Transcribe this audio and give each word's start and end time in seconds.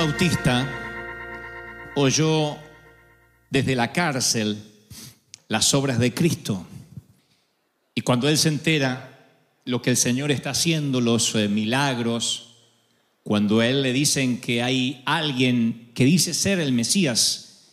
Bautista 0.00 0.66
oyó 1.94 2.56
desde 3.50 3.76
la 3.76 3.92
cárcel 3.92 4.56
las 5.46 5.74
obras 5.74 5.98
de 5.98 6.14
Cristo. 6.14 6.66
Y 7.94 8.00
cuando 8.00 8.26
él 8.26 8.38
se 8.38 8.48
entera 8.48 9.28
lo 9.66 9.82
que 9.82 9.90
el 9.90 9.98
Señor 9.98 10.30
está 10.30 10.50
haciendo, 10.50 11.02
los 11.02 11.34
eh, 11.34 11.48
milagros, 11.48 12.54
cuando 13.22 13.60
a 13.60 13.66
él 13.66 13.82
le 13.82 13.92
dicen 13.92 14.40
que 14.40 14.62
hay 14.62 15.02
alguien 15.04 15.90
que 15.94 16.06
dice 16.06 16.32
ser 16.32 16.60
el 16.60 16.72
Mesías 16.72 17.66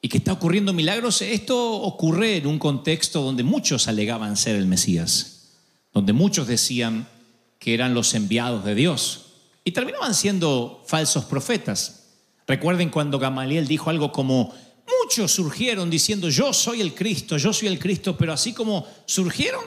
y 0.00 0.08
que 0.08 0.18
está 0.18 0.34
ocurriendo 0.34 0.72
milagros, 0.72 1.20
esto 1.20 1.82
ocurre 1.82 2.36
en 2.36 2.46
un 2.46 2.60
contexto 2.60 3.22
donde 3.22 3.42
muchos 3.42 3.88
alegaban 3.88 4.36
ser 4.36 4.54
el 4.54 4.66
Mesías, 4.66 5.48
donde 5.92 6.12
muchos 6.12 6.46
decían 6.46 7.08
que 7.58 7.74
eran 7.74 7.92
los 7.92 8.14
enviados 8.14 8.64
de 8.64 8.76
Dios 8.76 9.31
y 9.64 9.72
terminaban 9.72 10.14
siendo 10.14 10.82
falsos 10.86 11.24
profetas. 11.24 12.02
Recuerden 12.46 12.90
cuando 12.90 13.18
Gamaliel 13.18 13.66
dijo 13.66 13.90
algo 13.90 14.10
como, 14.12 14.52
muchos 15.02 15.32
surgieron 15.32 15.90
diciendo, 15.90 16.28
yo 16.28 16.52
soy 16.52 16.80
el 16.80 16.94
Cristo, 16.94 17.36
yo 17.36 17.52
soy 17.52 17.68
el 17.68 17.78
Cristo, 17.78 18.16
pero 18.16 18.32
así 18.32 18.52
como 18.52 18.86
surgieron, 19.06 19.64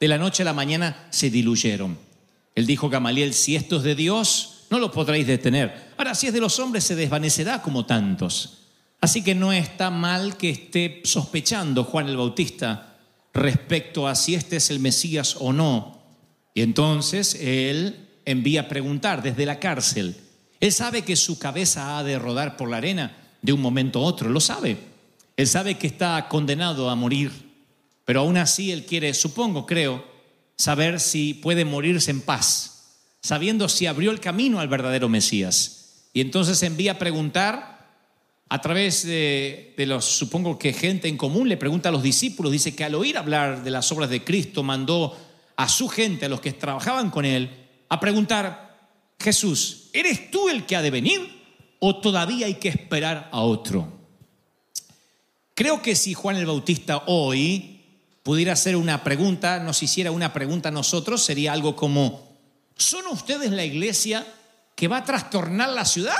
de 0.00 0.08
la 0.08 0.18
noche 0.18 0.42
a 0.42 0.46
la 0.46 0.52
mañana 0.52 1.06
se 1.10 1.30
diluyeron. 1.30 1.96
Él 2.54 2.66
dijo, 2.66 2.88
Gamaliel, 2.88 3.34
si 3.34 3.56
esto 3.56 3.76
es 3.76 3.82
de 3.82 3.94
Dios, 3.94 4.64
no 4.70 4.78
lo 4.78 4.90
podréis 4.90 5.26
detener. 5.26 5.92
Ahora, 5.96 6.14
si 6.14 6.26
es 6.26 6.32
de 6.32 6.40
los 6.40 6.58
hombres, 6.58 6.84
se 6.84 6.94
desvanecerá 6.94 7.62
como 7.62 7.86
tantos. 7.86 8.58
Así 9.00 9.22
que 9.22 9.34
no 9.34 9.52
está 9.52 9.90
mal 9.90 10.36
que 10.36 10.50
esté 10.50 11.02
sospechando 11.04 11.84
Juan 11.84 12.08
el 12.08 12.16
Bautista 12.16 12.96
respecto 13.34 14.08
a 14.08 14.14
si 14.14 14.34
este 14.34 14.56
es 14.56 14.70
el 14.70 14.78
Mesías 14.78 15.36
o 15.40 15.52
no. 15.52 16.02
Y 16.54 16.62
entonces 16.62 17.34
él 17.40 18.03
envía 18.24 18.62
a 18.62 18.68
preguntar 18.68 19.22
desde 19.22 19.46
la 19.46 19.58
cárcel. 19.58 20.16
Él 20.60 20.72
sabe 20.72 21.02
que 21.02 21.16
su 21.16 21.38
cabeza 21.38 21.98
ha 21.98 22.04
de 22.04 22.18
rodar 22.18 22.56
por 22.56 22.70
la 22.70 22.78
arena 22.78 23.16
de 23.42 23.52
un 23.52 23.60
momento 23.60 23.98
a 23.98 24.02
otro, 24.02 24.30
lo 24.30 24.40
sabe. 24.40 24.78
Él 25.36 25.46
sabe 25.46 25.76
que 25.76 25.86
está 25.86 26.28
condenado 26.28 26.88
a 26.88 26.94
morir, 26.94 27.32
pero 28.04 28.20
aún 28.20 28.36
así 28.36 28.70
él 28.70 28.86
quiere, 28.86 29.12
supongo, 29.14 29.66
creo, 29.66 30.04
saber 30.56 31.00
si 31.00 31.34
puede 31.34 31.64
morirse 31.64 32.10
en 32.10 32.20
paz, 32.20 32.94
sabiendo 33.20 33.68
si 33.68 33.86
abrió 33.86 34.10
el 34.10 34.20
camino 34.20 34.60
al 34.60 34.68
verdadero 34.68 35.08
Mesías. 35.08 36.08
Y 36.12 36.20
entonces 36.20 36.62
envía 36.62 36.92
a 36.92 36.98
preguntar 36.98 37.74
a 38.48 38.60
través 38.60 39.04
de, 39.04 39.74
de, 39.76 39.86
los, 39.86 40.04
supongo 40.04 40.58
que 40.58 40.72
gente 40.72 41.08
en 41.08 41.16
común, 41.16 41.48
le 41.48 41.56
pregunta 41.56 41.88
a 41.88 41.92
los 41.92 42.02
discípulos, 42.02 42.52
dice 42.52 42.74
que 42.74 42.84
al 42.84 42.94
oír 42.94 43.18
hablar 43.18 43.64
de 43.64 43.70
las 43.70 43.90
obras 43.90 44.10
de 44.10 44.22
Cristo 44.22 44.62
mandó 44.62 45.16
a 45.56 45.68
su 45.68 45.88
gente, 45.88 46.26
a 46.26 46.28
los 46.28 46.40
que 46.40 46.52
trabajaban 46.52 47.10
con 47.10 47.24
él, 47.24 47.63
a 47.94 48.00
preguntar, 48.00 48.64
Jesús, 49.18 49.88
¿eres 49.92 50.30
tú 50.30 50.48
el 50.48 50.66
que 50.66 50.76
ha 50.76 50.82
de 50.82 50.90
venir 50.90 51.42
o 51.78 51.96
todavía 51.96 52.46
hay 52.46 52.54
que 52.54 52.68
esperar 52.68 53.28
a 53.32 53.40
otro? 53.40 53.92
Creo 55.54 55.82
que 55.82 55.94
si 55.94 56.14
Juan 56.14 56.36
el 56.36 56.46
Bautista 56.46 57.04
hoy 57.06 57.80
pudiera 58.22 58.54
hacer 58.54 58.74
una 58.76 59.04
pregunta, 59.04 59.60
nos 59.60 59.82
hiciera 59.82 60.10
una 60.10 60.32
pregunta 60.32 60.70
a 60.70 60.72
nosotros, 60.72 61.22
sería 61.22 61.52
algo 61.52 61.76
como, 61.76 62.36
¿son 62.76 63.06
ustedes 63.06 63.50
la 63.50 63.64
iglesia 63.64 64.26
que 64.74 64.88
va 64.88 64.98
a 64.98 65.04
trastornar 65.04 65.68
la 65.70 65.84
ciudad? 65.84 66.16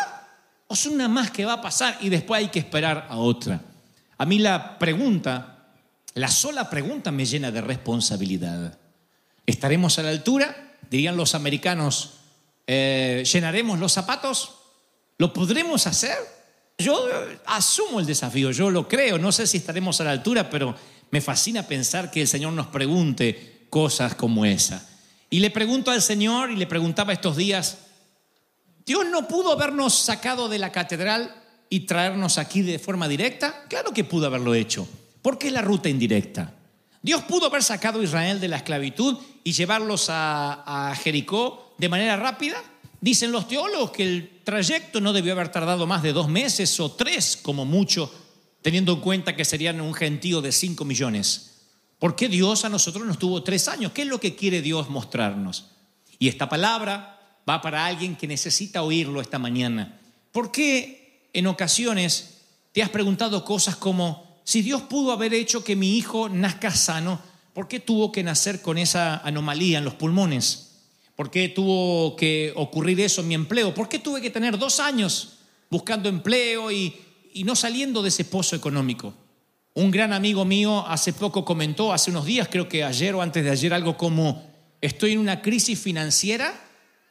¿O 0.69 0.77
son 0.77 0.95
una 0.95 1.09
más 1.09 1.31
que 1.31 1.45
va 1.45 1.55
a 1.55 1.63
pasar 1.63 1.99
y 2.01 2.09
después 2.09 2.39
hay 2.39 2.49
que 2.49 2.59
esperar 2.61 3.07
a 3.11 3.17
otra? 3.17 3.61
A 4.19 4.25
mí 4.25 4.39
la 4.39 4.79
pregunta, 4.79 5.67
la 6.15 6.29
sola 6.29 6.71
pregunta 6.71 7.11
me 7.11 7.27
llena 7.27 7.51
de 7.51 7.61
responsabilidad. 7.61 8.79
¿Estaremos 9.47 9.99
a 9.99 10.03
la 10.05 10.11
altura? 10.11 10.74
Dirían 10.91 11.17
los 11.17 11.35
americanos, 11.35 12.15
eh, 12.67 13.25
¿llenaremos 13.31 13.79
los 13.79 13.93
zapatos? 13.93 14.55
¿Lo 15.19 15.33
podremos 15.33 15.87
hacer? 15.87 16.17
Yo 16.79 17.09
eh, 17.09 17.39
asumo 17.47 18.01
el 18.01 18.07
desafío, 18.07 18.51
yo 18.51 18.71
lo 18.71 18.89
creo, 18.89 19.19
no 19.19 19.33
sé 19.33 19.47
si 19.47 19.59
estaremos 19.59 20.01
a 20.01 20.05
la 20.05 20.11
altura, 20.11 20.51
pero 20.51 20.75
me 21.11 21.21
fascina 21.21 21.67
pensar 21.67 22.11
que 22.11 22.23
el 22.23 22.29
Señor 22.29 22.53
nos 22.53 22.67
pregunte 22.69 23.67
cosas 23.71 24.15
como 24.15 24.45
esa. 24.45 24.89
Y 25.31 25.41
le 25.41 25.51
pregunto 25.51 25.91
al 25.91 26.03
Señor 26.03 26.51
y 26.51 26.57
le 26.57 26.67
preguntaba 26.67 27.13
estos 27.13 27.37
días, 27.37 27.79
¿Dios 28.87 29.07
no 29.11 29.29
pudo 29.29 29.53
habernos 29.53 29.95
sacado 29.95 30.49
de 30.49 30.59
la 30.59 30.71
catedral 30.71 31.35
y 31.71 31.81
traernos 31.81 32.39
aquí 32.39 32.63
de 32.63 32.79
forma 32.79 33.09
directa? 33.09 33.65
Claro 33.69 33.93
que 33.93 34.05
pudo 34.05 34.27
haberlo 34.27 34.55
hecho. 34.55 34.87
¿Por 35.23 35.39
qué 35.39 35.51
la 35.51 35.63
ruta 35.63 35.89
indirecta? 35.89 36.53
Dios 37.05 37.23
pudo 37.25 37.49
haber 37.49 37.63
sacado 37.63 38.01
a 38.01 38.03
Israel 38.03 38.41
de 38.41 38.49
la 38.49 38.57
esclavitud 38.57 39.19
y 39.45 39.53
llevarlos 39.53 40.07
a, 40.09 40.95
Jericó 41.03 41.75
de 41.77 41.91
manera 41.91 42.17
rápida. 42.17 42.57
Dicen 42.99 43.31
los 43.31 43.47
teólogos 43.47 43.91
que 43.91 44.05
el 44.05 44.41
trayecto 44.43 45.03
no 45.03 45.13
debió 45.13 45.35
haber 45.35 45.51
tardado 45.51 45.87
más 45.87 46.03
de 46.03 46.15
dos 46.15 46.31
meses 46.31 46.81
o 46.81 46.93
tres 46.93 47.37
como 47.37 47.67
mucho, 47.67 48.11
teniendo 48.63 48.95
en 48.95 49.01
cuenta 49.01 49.37
que 49.37 49.45
serían 49.45 49.83
un 49.83 49.93
gentío 49.93 50.41
de 50.41 50.51
cinco 50.51 50.87
millones. 50.87 51.57
¿Por 51.99 52.17
qué 52.17 52.31
Dios 52.31 52.65
a 52.65 52.71
nosotros 52.71 53.07
nos 53.07 53.19
tuvo 53.19 53.43
tres 53.43 53.69
años? 53.69 53.93
¿Qué 53.93 54.01
es 54.01 54.09
lo 54.09 54.19
que 54.19 54.35
quiere 54.35 54.63
Dios 54.63 54.89
mostrarnos? 54.89 55.73
Y 56.19 56.29
esta 56.29 56.49
palabra 56.49 57.21
va 57.47 57.61
para 57.61 57.85
alguien 57.85 58.17
que 58.17 58.27
necesita 58.27 58.83
oírlo 58.83 59.21
esta 59.21 59.39
mañana. 59.39 60.01
¿Por 60.33 60.51
qué 60.51 61.29
en 61.35 61.49
ocasiones 61.49 62.39
te 62.73 62.83
has 62.83 62.89
preguntado 62.89 63.45
cosas 63.45 63.77
como, 63.77 64.34
si 64.45 64.63
Dios 64.63 64.83
pudo 64.83 65.13
haber 65.13 65.33
hecho 65.33 65.65
que 65.65 65.75
mi 65.75 65.97
hijo 65.97 66.29
nazca 66.29 66.71
sano, 66.71 67.21
¿por 67.55 67.67
qué 67.67 67.81
tuvo 67.81 68.13
que 68.13 68.23
nacer 68.23 68.61
con 68.61 68.79
esa 68.79 69.17
anomalía 69.19 69.79
en 69.79 69.85
los 69.85 69.95
pulmones? 69.95 70.71
¿Por 71.17 71.31
qué 71.31 71.49
tuvo 71.49 72.15
que 72.15 72.53
ocurrir 72.55 73.01
eso 73.01 73.23
en 73.23 73.29
mi 73.29 73.35
empleo? 73.35 73.73
¿Por 73.73 73.89
qué 73.89 73.99
tuve 73.99 74.21
que 74.21 74.31
tener 74.31 74.59
dos 74.59 74.81
años 74.81 75.39
buscando 75.71 76.09
empleo 76.09 76.71
y, 76.71 76.95
y 77.33 77.45
no 77.45 77.57
saliendo 77.57 78.03
de 78.03 78.09
ese 78.09 78.25
pozo 78.25 78.55
económico? 78.55 79.15
Un 79.75 79.91
gran 79.91 80.13
amigo 80.13 80.45
mío 80.45 80.87
hace 80.87 81.13
poco 81.13 81.45
comentó, 81.45 81.93
hace 81.93 82.11
unos 82.11 82.27
días, 82.27 82.49
creo 82.51 82.69
que 82.69 82.85
ayer 82.85 83.15
o 83.15 83.23
antes 83.23 83.43
de 83.43 83.51
ayer, 83.51 83.73
algo 83.73 83.97
como, 83.97 84.45
estoy 84.81 85.13
en 85.13 85.19
una 85.19 85.41
crisis 85.41 85.79
financiera 85.81 86.55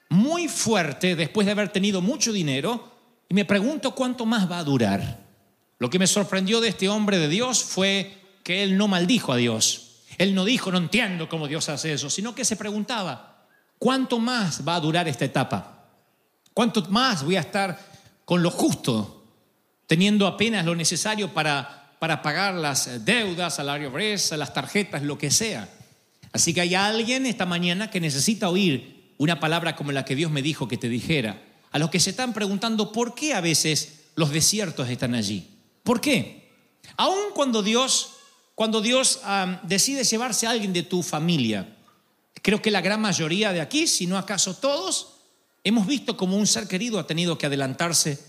muy 0.09 0.47
fuerte 0.47 1.15
después 1.15 1.45
de 1.45 1.51
haber 1.51 1.69
tenido 1.69 2.01
mucho 2.01 2.31
dinero 2.31 2.91
y 3.27 3.33
me 3.33 3.45
pregunto 3.45 3.95
cuánto 3.95 4.25
más 4.25 4.49
va 4.49 4.59
a 4.59 4.63
durar. 4.63 5.22
Lo 5.83 5.89
que 5.89 5.99
me 5.99 6.07
sorprendió 6.07 6.61
de 6.61 6.69
este 6.69 6.87
hombre 6.87 7.17
de 7.17 7.27
Dios 7.27 7.61
fue 7.61 8.13
que 8.41 8.63
él 8.63 8.77
no 8.77 8.87
maldijo 8.87 9.33
a 9.33 9.35
Dios. 9.35 9.97
Él 10.17 10.33
no 10.33 10.45
dijo, 10.45 10.71
no 10.71 10.77
entiendo 10.77 11.27
cómo 11.27 11.45
Dios 11.45 11.67
hace 11.67 11.91
eso, 11.91 12.09
sino 12.09 12.33
que 12.33 12.45
se 12.45 12.55
preguntaba, 12.55 13.47
¿cuánto 13.79 14.17
más 14.17 14.65
va 14.65 14.75
a 14.75 14.79
durar 14.79 15.09
esta 15.09 15.25
etapa? 15.25 15.89
¿Cuánto 16.53 16.83
más 16.83 17.25
voy 17.25 17.35
a 17.35 17.41
estar 17.41 17.77
con 18.23 18.41
lo 18.41 18.49
justo, 18.49 19.25
teniendo 19.85 20.25
apenas 20.25 20.63
lo 20.63 20.73
necesario 20.73 21.33
para, 21.33 21.91
para 21.99 22.21
pagar 22.21 22.53
las 22.53 23.03
deudas, 23.03 23.55
salario 23.55 23.91
brecha, 23.91 24.37
las 24.37 24.53
tarjetas, 24.53 25.03
lo 25.03 25.17
que 25.17 25.31
sea? 25.31 25.67
Así 26.31 26.53
que 26.53 26.61
hay 26.61 26.75
alguien 26.75 27.25
esta 27.25 27.45
mañana 27.45 27.91
que 27.91 27.99
necesita 27.99 28.47
oír 28.47 29.11
una 29.17 29.41
palabra 29.41 29.75
como 29.75 29.91
la 29.91 30.05
que 30.05 30.15
Dios 30.15 30.31
me 30.31 30.41
dijo 30.41 30.69
que 30.69 30.77
te 30.77 30.87
dijera. 30.87 31.43
A 31.71 31.77
los 31.77 31.89
que 31.89 31.99
se 31.99 32.11
están 32.11 32.31
preguntando 32.31 32.93
por 32.93 33.15
qué 33.15 33.33
a 33.33 33.41
veces 33.41 34.11
los 34.15 34.29
desiertos 34.29 34.89
están 34.89 35.13
allí. 35.13 35.49
¿Por 35.83 36.01
qué? 36.01 36.49
Aun 36.97 37.31
cuando 37.33 37.61
Dios, 37.61 38.13
cuando 38.55 38.81
Dios 38.81 39.21
decide 39.63 40.03
llevarse 40.03 40.47
a 40.47 40.51
alguien 40.51 40.73
de 40.73 40.83
tu 40.83 41.03
familia, 41.03 41.77
creo 42.41 42.61
que 42.61 42.71
la 42.71 42.81
gran 42.81 43.01
mayoría 43.01 43.53
de 43.53 43.61
aquí, 43.61 43.87
si 43.87 44.07
no 44.07 44.17
acaso 44.17 44.55
todos, 44.55 45.15
hemos 45.63 45.87
visto 45.87 46.17
como 46.17 46.37
un 46.37 46.47
ser 46.47 46.67
querido 46.67 46.99
ha 46.99 47.07
tenido 47.07 47.37
que 47.37 47.45
adelantarse 47.45 48.19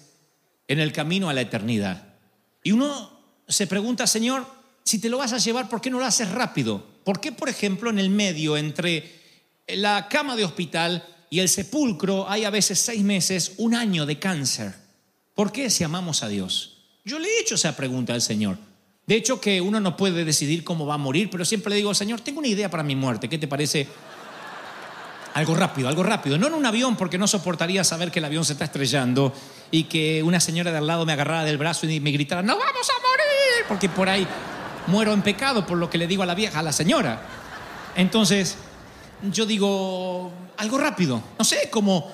en 0.69 0.81
el 0.81 0.93
camino 0.93 1.29
a 1.29 1.35
la 1.35 1.43
eternidad. 1.43 2.15
Y 2.63 2.73
uno 2.73 3.11
se 3.47 3.67
pregunta, 3.67 4.07
Señor, 4.07 4.47
si 4.83 4.99
te 4.99 5.09
lo 5.09 5.19
vas 5.19 5.33
a 5.33 5.39
llevar, 5.39 5.69
¿por 5.69 5.81
qué 5.81 5.91
no 5.91 5.99
lo 5.99 6.05
haces 6.05 6.31
rápido? 6.31 6.85
¿Por 7.05 7.21
qué, 7.21 7.33
por 7.33 7.49
ejemplo, 7.49 7.91
en 7.91 7.99
el 7.99 8.11
medio 8.11 8.57
entre 8.57 9.23
la 9.67 10.09
cama 10.09 10.37
de 10.37 10.45
hospital 10.45 11.07
y 11.31 11.41
el 11.41 11.49
sepulcro 11.49 12.29
hay 12.29 12.45
a 12.45 12.51
veces 12.51 12.79
seis 12.79 13.03
meses, 13.03 13.55
un 13.57 13.75
año 13.75 14.07
de 14.07 14.19
cáncer. 14.19 14.75
¿Por 15.35 15.51
qué 15.51 15.69
si 15.71 15.83
amamos 15.83 16.23
a 16.23 16.29
Dios? 16.29 16.74
Yo 17.05 17.19
le 17.19 17.29
he 17.29 17.41
hecho 17.41 17.57
esa 17.57 17.77
pregunta 17.77 18.15
al 18.15 18.23
Señor. 18.23 18.57
De 19.07 19.15
hecho 19.15 19.39
que 19.39 19.61
uno 19.61 19.79
no 19.79 19.95
puede 19.95 20.25
decidir 20.25 20.65
cómo 20.65 20.87
va 20.87 20.95
a 20.95 20.99
morir, 20.99 21.29
pero 21.31 21.45
siempre 21.45 21.69
le 21.71 21.77
digo, 21.77 21.93
Señor, 21.93 22.21
tengo 22.21 22.39
una 22.39 22.49
idea 22.49 22.71
para 22.71 22.83
mi 22.83 22.97
muerte. 22.97 23.29
¿Qué 23.29 23.37
te 23.37 23.47
parece? 23.47 23.87
Algo 25.35 25.55
rápido, 25.55 25.89
algo 25.89 26.03
rápido. 26.03 26.39
No 26.39 26.47
en 26.47 26.55
un 26.55 26.65
avión, 26.65 26.97
porque 26.97 27.19
no 27.19 27.27
soportaría 27.27 27.85
saber 27.85 28.11
que 28.11 28.21
el 28.21 28.25
avión 28.25 28.47
se 28.47 28.55
está 28.55 28.65
estrellando 28.65 29.35
y 29.71 29.85
que 29.85 30.23
una 30.23 30.41
señora 30.41 30.73
de 30.73 30.79
al 30.79 30.87
lado 30.87 31.05
me 31.05 31.13
agarrara 31.13 31.45
del 31.45 31.59
brazo 31.59 31.87
y 31.87 32.01
me 32.01 32.11
gritara, 32.11 32.43
no 32.43 32.57
vamos 32.57 32.89
a 32.89 33.03
morir, 33.03 33.67
porque 33.69 33.91
por 33.91 34.09
ahí 34.09 34.27
muero 34.87 35.13
en 35.13 35.21
pecado 35.21 35.67
por 35.67 35.77
lo 35.77 35.91
que 35.91 35.99
le 35.99 36.07
digo 36.07 36.23
a 36.23 36.27
la 36.27 36.35
vieja, 36.35 36.61
a 36.61 36.63
la 36.63 36.73
señora. 36.73 37.21
Entonces, 37.97 38.57
yo 39.31 39.45
digo 39.45 40.33
algo 40.57 40.79
rápido, 40.79 41.23
no 41.39 41.45
sé, 41.45 41.69
como 41.71 42.11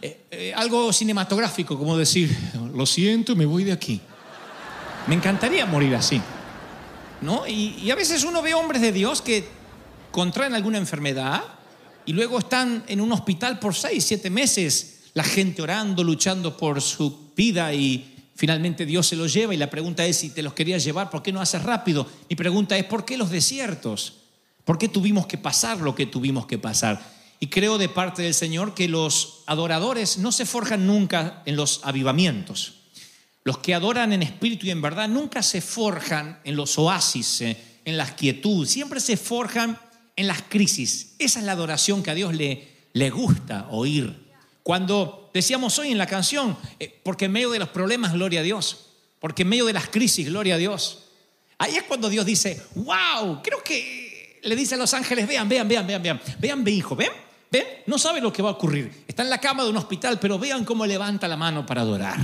eh, 0.00 0.24
eh, 0.30 0.52
algo 0.56 0.92
cinematográfico, 0.94 1.78
como 1.78 1.98
decir, 1.98 2.34
lo 2.72 2.86
siento, 2.86 3.36
me 3.36 3.44
voy 3.44 3.64
de 3.64 3.72
aquí. 3.72 4.00
Me 5.06 5.14
encantaría 5.14 5.66
morir 5.66 5.94
así. 5.94 6.20
¿no? 7.20 7.46
Y, 7.46 7.76
y 7.82 7.90
a 7.90 7.94
veces 7.94 8.24
uno 8.24 8.42
ve 8.42 8.54
hombres 8.54 8.82
de 8.82 8.92
Dios 8.92 9.22
que 9.22 9.48
contraen 10.10 10.54
alguna 10.54 10.78
enfermedad 10.78 11.42
y 12.06 12.12
luego 12.12 12.38
están 12.38 12.84
en 12.86 13.00
un 13.00 13.12
hospital 13.12 13.58
por 13.58 13.74
seis, 13.74 14.04
siete 14.04 14.30
meses, 14.30 15.04
la 15.14 15.24
gente 15.24 15.62
orando, 15.62 16.04
luchando 16.04 16.56
por 16.56 16.80
su 16.82 17.30
vida 17.34 17.72
y 17.72 18.14
finalmente 18.36 18.84
Dios 18.84 19.06
se 19.06 19.16
los 19.16 19.32
lleva 19.32 19.54
y 19.54 19.56
la 19.56 19.70
pregunta 19.70 20.04
es 20.04 20.18
si 20.18 20.30
te 20.30 20.42
los 20.42 20.52
querías 20.52 20.84
llevar, 20.84 21.10
¿por 21.10 21.22
qué 21.22 21.32
no 21.32 21.40
haces 21.40 21.62
rápido? 21.62 22.06
Mi 22.28 22.36
pregunta 22.36 22.76
es, 22.76 22.84
¿por 22.84 23.04
qué 23.04 23.16
los 23.16 23.30
desiertos? 23.30 24.20
¿Por 24.64 24.78
qué 24.78 24.88
tuvimos 24.88 25.26
que 25.26 25.38
pasar 25.38 25.78
lo 25.78 25.94
que 25.94 26.06
tuvimos 26.06 26.46
que 26.46 26.58
pasar? 26.58 27.00
Y 27.40 27.48
creo 27.48 27.78
de 27.78 27.88
parte 27.88 28.22
del 28.22 28.34
Señor 28.34 28.74
que 28.74 28.88
los 28.88 29.42
adoradores 29.46 30.18
no 30.18 30.32
se 30.32 30.46
forjan 30.46 30.86
nunca 30.86 31.42
en 31.46 31.56
los 31.56 31.80
avivamientos. 31.84 32.83
Los 33.44 33.58
que 33.58 33.74
adoran 33.74 34.12
en 34.12 34.22
espíritu 34.22 34.66
y 34.66 34.70
en 34.70 34.80
verdad 34.80 35.08
nunca 35.08 35.42
se 35.42 35.60
forjan 35.60 36.40
en 36.44 36.56
los 36.56 36.78
oasis, 36.78 37.42
eh, 37.42 37.56
en 37.84 37.98
las 37.98 38.12
quietud, 38.12 38.66
siempre 38.66 39.00
se 39.00 39.18
forjan 39.18 39.78
en 40.16 40.26
las 40.26 40.42
crisis. 40.42 41.14
Esa 41.18 41.40
es 41.40 41.44
la 41.44 41.52
adoración 41.52 42.02
que 42.02 42.10
a 42.10 42.14
Dios 42.14 42.34
le, 42.34 42.68
le 42.94 43.10
gusta 43.10 43.68
oír. 43.70 44.24
Cuando 44.62 45.30
decíamos 45.34 45.78
hoy 45.78 45.90
en 45.90 45.98
la 45.98 46.06
canción, 46.06 46.56
eh, 46.80 47.00
porque 47.02 47.26
en 47.26 47.32
medio 47.32 47.50
de 47.50 47.58
los 47.58 47.68
problemas, 47.68 48.14
gloria 48.14 48.40
a 48.40 48.42
Dios, 48.42 48.86
porque 49.20 49.42
en 49.42 49.50
medio 49.50 49.66
de 49.66 49.74
las 49.74 49.88
crisis, 49.88 50.26
gloria 50.26 50.54
a 50.54 50.58
Dios. 50.58 51.04
Ahí 51.58 51.76
es 51.76 51.82
cuando 51.82 52.08
Dios 52.08 52.24
dice, 52.24 52.62
wow, 52.74 53.42
creo 53.42 53.62
que 53.62 54.40
le 54.42 54.56
dice 54.56 54.74
a 54.74 54.78
los 54.78 54.94
ángeles, 54.94 55.28
vean, 55.28 55.48
vean, 55.48 55.68
vean, 55.68 55.86
vean, 55.86 56.02
vean, 56.02 56.20
vean, 56.38 56.62
mi 56.62 56.72
hijo, 56.72 56.96
ven, 56.96 57.10
ven, 57.50 57.64
no 57.86 57.98
sabe 57.98 58.20
lo 58.20 58.32
que 58.32 58.42
va 58.42 58.50
a 58.50 58.52
ocurrir. 58.52 59.04
Está 59.06 59.22
en 59.22 59.30
la 59.30 59.38
cama 59.38 59.64
de 59.64 59.70
un 59.70 59.76
hospital, 59.76 60.18
pero 60.18 60.38
vean 60.38 60.64
cómo 60.64 60.86
levanta 60.86 61.28
la 61.28 61.36
mano 61.36 61.66
para 61.66 61.82
adorar. 61.82 62.18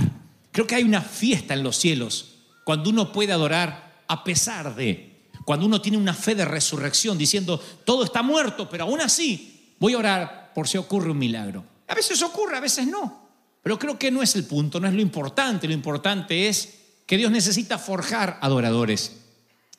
Creo 0.51 0.67
que 0.67 0.75
hay 0.75 0.83
una 0.83 1.01
fiesta 1.01 1.53
en 1.53 1.63
los 1.63 1.77
cielos 1.77 2.35
cuando 2.63 2.89
uno 2.89 3.11
puede 3.11 3.33
adorar 3.33 4.03
a 4.07 4.23
pesar 4.23 4.75
de, 4.75 5.29
cuando 5.45 5.65
uno 5.65 5.81
tiene 5.81 5.97
una 5.97 6.13
fe 6.13 6.35
de 6.35 6.45
resurrección 6.45 7.17
diciendo, 7.17 7.61
todo 7.85 8.03
está 8.03 8.21
muerto, 8.21 8.69
pero 8.69 8.83
aún 8.83 9.01
así 9.01 9.75
voy 9.79 9.93
a 9.93 9.97
orar 9.97 10.51
por 10.53 10.67
si 10.67 10.77
ocurre 10.77 11.11
un 11.11 11.17
milagro. 11.17 11.63
A 11.87 11.95
veces 11.95 12.21
ocurre, 12.21 12.57
a 12.57 12.61
veces 12.61 12.87
no. 12.87 13.29
Pero 13.63 13.77
creo 13.77 13.97
que 13.97 14.11
no 14.11 14.21
es 14.21 14.35
el 14.35 14.45
punto, 14.45 14.79
no 14.79 14.87
es 14.87 14.93
lo 14.93 15.01
importante. 15.01 15.67
Lo 15.67 15.73
importante 15.73 16.47
es 16.47 16.79
que 17.05 17.17
Dios 17.17 17.31
necesita 17.31 17.77
forjar 17.77 18.37
adoradores. 18.41 19.17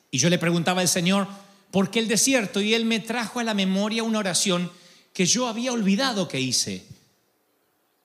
Y 0.09 0.17
yo 0.17 0.29
le 0.29 0.37
preguntaba 0.37 0.81
al 0.81 0.87
Señor, 0.87 1.27
¿por 1.71 1.89
qué 1.89 1.99
el 1.99 2.07
desierto? 2.07 2.61
Y 2.61 2.73
Él 2.73 2.85
me 2.85 2.99
trajo 2.99 3.39
a 3.39 3.43
la 3.43 3.53
memoria 3.53 4.03
una 4.03 4.19
oración 4.19 4.71
que 5.13 5.25
yo 5.25 5.47
había 5.47 5.73
olvidado 5.73 6.27
que 6.27 6.39
hice. 6.39 6.85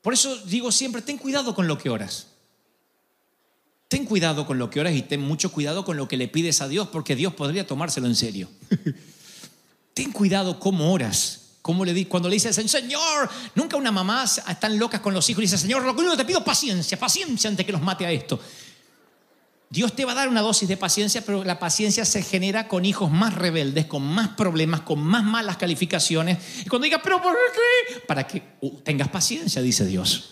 Por 0.02 0.14
eso 0.14 0.36
digo 0.46 0.72
siempre, 0.72 1.02
ten 1.02 1.18
cuidado 1.18 1.54
con 1.54 1.68
lo 1.68 1.78
que 1.78 1.90
oras. 1.90 2.28
Ten 3.88 4.04
cuidado 4.04 4.46
con 4.46 4.58
lo 4.58 4.68
que 4.68 4.80
oras 4.80 4.94
y 4.94 5.02
ten 5.02 5.20
mucho 5.20 5.50
cuidado 5.50 5.84
con 5.84 5.96
lo 5.96 6.06
que 6.08 6.18
le 6.18 6.28
pides 6.28 6.60
a 6.60 6.68
Dios, 6.68 6.88
porque 6.88 7.16
Dios 7.16 7.32
podría 7.32 7.66
tomárselo 7.66 8.06
en 8.06 8.16
serio. 8.16 8.48
ten 9.94 10.12
cuidado 10.12 10.60
cómo 10.60 10.92
oras. 10.92 11.46
Cómo 11.62 11.84
le 11.84 11.92
di, 11.92 12.04
cuando 12.04 12.28
le 12.28 12.34
dice 12.34 12.48
al 12.48 12.54
Señor, 12.54 12.70
Señor, 12.70 13.30
nunca 13.54 13.76
una 13.76 13.90
mamá 13.90 14.24
están 14.24 14.78
locas 14.78 15.00
con 15.00 15.12
los 15.12 15.28
hijos 15.28 15.40
y 15.40 15.46
dice, 15.46 15.58
Señor, 15.58 15.82
lo 15.82 15.92
único 15.92 16.12
que 16.12 16.18
te 16.18 16.24
pido 16.24 16.42
paciencia, 16.42 16.98
paciencia 16.98 17.50
antes 17.50 17.66
que 17.66 17.72
los 17.72 17.82
mate 17.82 18.06
a 18.06 18.12
esto. 18.12 18.40
Dios 19.70 19.94
te 19.94 20.06
va 20.06 20.12
a 20.12 20.14
dar 20.14 20.28
una 20.28 20.40
dosis 20.40 20.66
de 20.66 20.78
paciencia, 20.78 21.22
pero 21.26 21.44
la 21.44 21.58
paciencia 21.58 22.06
se 22.06 22.22
genera 22.22 22.68
con 22.68 22.86
hijos 22.86 23.10
más 23.10 23.34
rebeldes, 23.34 23.84
con 23.84 24.02
más 24.02 24.28
problemas, 24.28 24.80
con 24.80 25.02
más 25.02 25.24
malas 25.24 25.58
calificaciones. 25.58 26.38
Y 26.64 26.68
cuando 26.68 26.84
digas, 26.84 27.00
pero 27.04 27.20
¿por 27.20 27.34
qué? 27.34 28.00
Para 28.06 28.26
que 28.26 28.42
uh, 28.62 28.76
tengas 28.80 29.08
paciencia, 29.08 29.60
dice 29.60 29.84
Dios. 29.84 30.30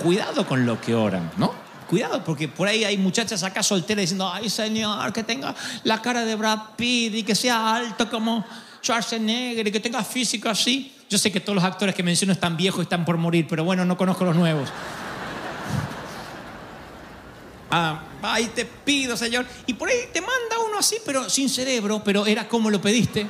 Cuidado 0.00 0.46
con 0.46 0.66
lo 0.66 0.80
que 0.80 0.94
oran, 0.94 1.32
¿no? 1.36 1.63
Cuidado, 1.88 2.24
porque 2.24 2.48
por 2.48 2.66
ahí 2.66 2.84
hay 2.84 2.96
muchachas 2.96 3.42
acá 3.42 3.62
solteras 3.62 4.02
diciendo, 4.02 4.30
ay 4.32 4.48
Señor, 4.48 5.12
que 5.12 5.22
tenga 5.22 5.54
la 5.84 6.00
cara 6.00 6.24
de 6.24 6.34
Brad 6.34 6.58
Pitt 6.76 7.14
y 7.14 7.22
que 7.22 7.34
sea 7.34 7.76
alto 7.76 8.08
como 8.08 8.44
Schwarzenegger 8.82 9.66
y 9.66 9.72
que 9.72 9.80
tenga 9.80 10.02
físico 10.02 10.48
así. 10.48 10.92
Yo 11.10 11.18
sé 11.18 11.30
que 11.30 11.40
todos 11.40 11.54
los 11.54 11.64
actores 11.64 11.94
que 11.94 12.02
menciono 12.02 12.32
están 12.32 12.56
viejos 12.56 12.80
y 12.80 12.82
están 12.82 13.04
por 13.04 13.18
morir, 13.18 13.46
pero 13.48 13.64
bueno, 13.64 13.84
no 13.84 13.96
conozco 13.96 14.24
los 14.24 14.36
nuevos. 14.36 14.68
Ah, 17.76 18.04
ay, 18.22 18.52
te 18.54 18.64
pido, 18.66 19.16
Señor. 19.16 19.44
Y 19.66 19.74
por 19.74 19.88
ahí 19.88 19.96
te 20.12 20.20
manda 20.20 20.60
uno 20.64 20.78
así, 20.78 20.98
pero 21.04 21.28
sin 21.28 21.48
cerebro, 21.48 22.02
pero 22.04 22.24
era 22.24 22.46
como 22.46 22.70
lo 22.70 22.80
pediste. 22.80 23.26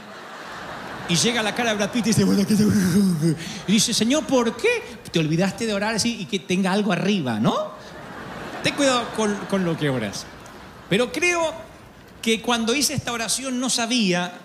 Y 1.09 1.17
llega 1.17 1.43
la 1.43 1.55
cara 1.55 1.71
de 1.71 1.77
Brad 1.77 1.91
Pitt 1.91 2.07
y 2.07 2.09
dice, 2.11 2.25
bueno, 2.25 2.47
¿qué 2.47 2.55
te... 2.55 2.63
y 3.69 3.73
dice, 3.73 3.95
Señor, 3.95 4.25
¿por 4.27 4.55
qué? 4.55 4.99
Te 5.11 5.19
olvidaste 5.19 5.65
de 5.65 5.73
orar 5.73 5.95
así 5.95 6.19
y 6.21 6.27
que 6.27 6.41
tenga 6.41 6.73
algo 6.73 6.93
arriba, 6.93 7.41
¿no? 7.41 7.73
Ten 8.65 8.77
cuidado 8.77 9.07
con, 9.15 9.63
lo 9.63 9.77
que 9.77 9.91
oras. 9.91 10.25
Pero 10.89 11.13
creo 11.13 11.53
que 12.23 12.41
cuando 12.41 12.75
hice 12.75 12.95
esta 12.95 13.13
oración 13.13 13.61
no 13.61 13.69
sabía 13.69 14.41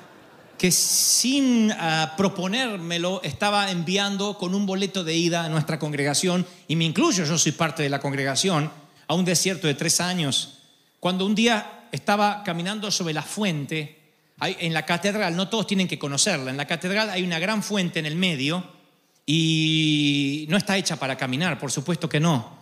que 0.57 0.71
sin 0.71 1.71
uh, 1.71 2.17
proponérmelo 2.17 3.21
estaba 3.23 3.71
enviando 3.71 4.37
con 4.37 4.53
un 4.53 4.65
boleto 4.65 5.05
de 5.05 5.15
ida 5.15 5.45
a 5.45 5.49
nuestra 5.49 5.79
congregación, 5.79 6.45
y 6.67 6.75
me 6.75 6.83
incluyo, 6.83 7.23
yo 7.23 7.37
soy 7.37 7.53
parte 7.53 7.81
de 7.81 7.87
la 7.87 8.01
congregación, 8.01 8.69
a 9.07 9.13
un 9.13 9.23
desierto 9.23 9.67
de 9.67 9.75
tres 9.75 10.01
años, 10.01 10.57
cuando 10.99 11.25
un 11.25 11.33
día 11.33 11.87
estaba 11.93 12.43
caminando 12.43 12.91
sobre 12.91 13.13
la 13.13 13.23
fuente, 13.23 14.01
en 14.41 14.73
la 14.73 14.85
catedral, 14.85 15.33
no 15.37 15.47
todos 15.47 15.65
tienen 15.65 15.87
que 15.87 15.97
conocerla, 15.97 16.51
en 16.51 16.57
la 16.57 16.67
catedral 16.67 17.09
hay 17.09 17.23
una 17.23 17.39
gran 17.39 17.63
fuente 17.63 17.99
en 17.99 18.05
el 18.05 18.17
medio 18.17 18.65
y 19.25 20.45
no 20.49 20.57
está 20.57 20.75
hecha 20.75 20.97
para 20.97 21.15
caminar, 21.15 21.57
por 21.57 21.71
supuesto 21.71 22.09
que 22.09 22.19
no, 22.19 22.58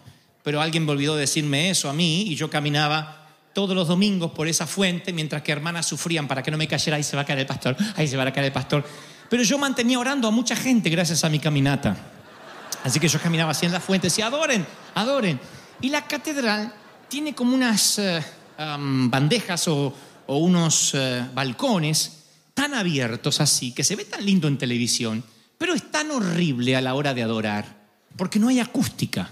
pero 0.48 0.62
alguien 0.62 0.86
me 0.86 0.94
olvidó 0.94 1.18
decirme 1.18 1.70
eso 1.70 1.90
a 1.90 1.94
mí 1.94 2.22
y 2.22 2.36
yo 2.36 2.50
caminaba 2.50 3.28
todos 3.52 3.76
los 3.76 3.86
domingos 3.86 4.32
por 4.32 4.48
esa 4.48 4.66
fuente 4.66 5.12
mientras 5.12 5.42
que 5.42 5.52
hermanas 5.52 5.86
sufrían 5.86 6.26
para 6.26 6.42
que 6.42 6.50
no 6.52 6.58
me 6.58 6.70
cayera, 6.70 6.96
ahí 6.96 7.04
se 7.04 7.18
va 7.18 7.24
a 7.24 7.26
caer 7.26 7.40
el 7.40 7.46
pastor, 7.46 7.76
ahí 7.98 8.08
se 8.08 8.16
va 8.16 8.24
a 8.24 8.32
caer 8.32 8.46
el 8.46 8.54
pastor. 8.54 8.86
Pero 9.30 9.44
yo 9.44 9.58
mantenía 9.58 10.00
orando 10.00 10.26
a 10.26 10.32
mucha 10.32 10.56
gente 10.56 10.90
gracias 10.90 11.26
a 11.26 11.30
mi 11.30 11.40
caminata. 11.40 11.98
Así 12.82 12.98
que 12.98 13.10
yo 13.10 13.20
caminaba 13.20 13.52
así 13.52 13.66
en 13.66 13.74
la 13.74 13.82
fuente, 13.82 14.08
decía, 14.08 14.28
adoren, 14.28 14.66
adoren. 14.96 15.38
Y 15.82 15.90
la 15.90 16.08
catedral 16.08 16.74
tiene 17.10 17.36
como 17.36 17.54
unas 17.54 18.00
um, 18.58 19.10
bandejas 19.10 19.68
o, 19.68 19.94
unos 20.28 20.94
uh, 20.94 21.26
balcones 21.34 22.24
tan 22.54 22.74
abiertos 22.74 23.42
así, 23.42 23.74
que 23.74 23.84
se 23.84 23.98
ve 23.98 24.06
tan 24.06 24.26
lindo 24.26 24.48
en 24.48 24.58
televisión, 24.58 25.26
pero 25.58 25.74
es 25.74 25.92
tan 25.92 26.10
horrible 26.10 26.78
a 26.78 26.80
la 26.80 26.94
hora 26.94 27.14
de 27.14 27.24
adorar, 27.24 27.66
porque 28.16 28.40
no 28.40 28.48
hay 28.48 28.62
acústica. 28.62 29.32